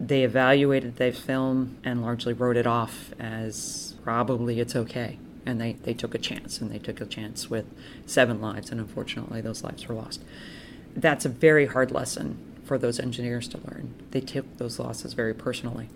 They 0.00 0.24
evaluated 0.24 0.96
the 0.96 1.12
film 1.12 1.78
and 1.84 2.02
largely 2.02 2.32
wrote 2.32 2.56
it 2.56 2.66
off 2.66 3.12
as 3.18 3.94
probably 4.02 4.60
it's 4.60 4.74
okay. 4.74 5.18
And 5.46 5.60
they, 5.60 5.74
they 5.74 5.94
took 5.94 6.14
a 6.14 6.18
chance, 6.18 6.60
and 6.60 6.70
they 6.70 6.78
took 6.78 7.02
a 7.02 7.06
chance 7.06 7.50
with 7.50 7.66
seven 8.06 8.40
lives, 8.40 8.70
and 8.70 8.80
unfortunately, 8.80 9.42
those 9.42 9.62
lives 9.62 9.86
were 9.86 9.94
lost. 9.94 10.22
That's 10.96 11.26
a 11.26 11.28
very 11.28 11.66
hard 11.66 11.90
lesson 11.90 12.38
for 12.64 12.78
those 12.78 12.98
engineers 12.98 13.46
to 13.48 13.58
learn. 13.58 13.94
They 14.10 14.22
took 14.22 14.56
those 14.56 14.78
losses 14.78 15.12
very 15.12 15.34
personally. 15.34 15.90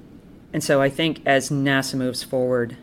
And 0.52 0.62
so 0.62 0.82
I 0.82 0.90
think 0.90 1.22
as 1.26 1.50
NASA 1.50 1.94
moves 1.94 2.22
forward, 2.22 2.76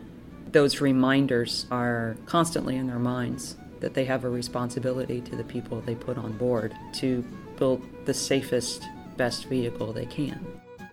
those 0.52 0.82
reminders 0.82 1.68
are 1.70 2.18
constantly 2.26 2.76
in 2.76 2.88
their 2.88 3.00
minds 3.00 3.58
that 3.80 3.94
they 3.94 4.06
have 4.06 4.24
a 4.24 4.30
responsibility 4.30 5.22
to 5.22 5.36
the 5.36 5.44
people 5.44 5.82
they 5.82 5.96
put 5.96 6.18
on 6.18 6.32
board 6.34 6.74
to 6.94 7.24
build 7.58 7.82
the 8.06 8.14
safest, 8.14 8.84
best 9.18 9.46
vehicle 9.46 9.94
they 9.94 10.06
can. 10.06 10.46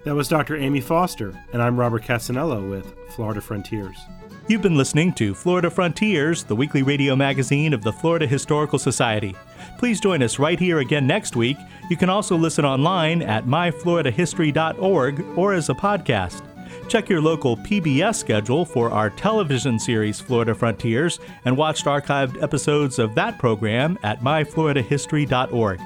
That 0.04 0.14
was 0.14 0.28
Dr. 0.28 0.56
Amy 0.56 0.80
Foster, 0.80 1.32
and 1.52 1.62
I'm 1.62 1.78
Robert 1.78 2.02
Cassanello 2.02 2.68
with 2.68 2.92
Florida 3.10 3.40
Frontiers. 3.40 3.96
You've 4.48 4.62
been 4.62 4.76
listening 4.76 5.12
to 5.14 5.34
Florida 5.34 5.70
Frontiers, 5.70 6.42
the 6.42 6.56
weekly 6.56 6.82
radio 6.82 7.14
magazine 7.14 7.72
of 7.72 7.82
the 7.82 7.92
Florida 7.92 8.26
Historical 8.26 8.78
Society. 8.78 9.36
Please 9.78 10.00
join 10.00 10.20
us 10.22 10.40
right 10.40 10.58
here 10.58 10.80
again 10.80 11.06
next 11.06 11.36
week. 11.36 11.56
You 11.88 11.96
can 11.96 12.10
also 12.10 12.36
listen 12.36 12.64
online 12.64 13.22
at 13.22 13.46
myfloridahistory.org 13.46 15.38
or 15.38 15.54
as 15.54 15.68
a 15.68 15.74
podcast. 15.74 16.42
Check 16.88 17.08
your 17.08 17.20
local 17.20 17.56
PBS 17.56 18.16
schedule 18.16 18.64
for 18.64 18.90
our 18.90 19.10
television 19.10 19.78
series 19.78 20.20
Florida 20.20 20.54
Frontiers 20.54 21.20
and 21.44 21.56
watch 21.56 21.84
archived 21.84 22.42
episodes 22.42 22.98
of 22.98 23.14
that 23.14 23.38
program 23.38 23.96
at 24.02 24.20
myfloridahistory.org. 24.20 25.80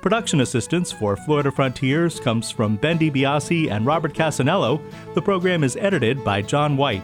Production 0.00 0.40
assistance 0.40 0.92
for 0.92 1.16
Florida 1.16 1.50
Frontiers 1.50 2.20
comes 2.20 2.50
from 2.50 2.76
Ben 2.76 2.98
DiBiase 2.98 3.70
and 3.70 3.86
Robert 3.86 4.14
Cassanello. 4.14 4.80
The 5.14 5.22
program 5.22 5.64
is 5.64 5.76
edited 5.76 6.22
by 6.22 6.42
John 6.42 6.76
White. 6.76 7.02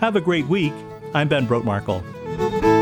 Have 0.00 0.16
a 0.16 0.20
great 0.20 0.46
week. 0.46 0.72
I'm 1.14 1.28
Ben 1.28 1.46
Brotemarkle. 1.46 2.81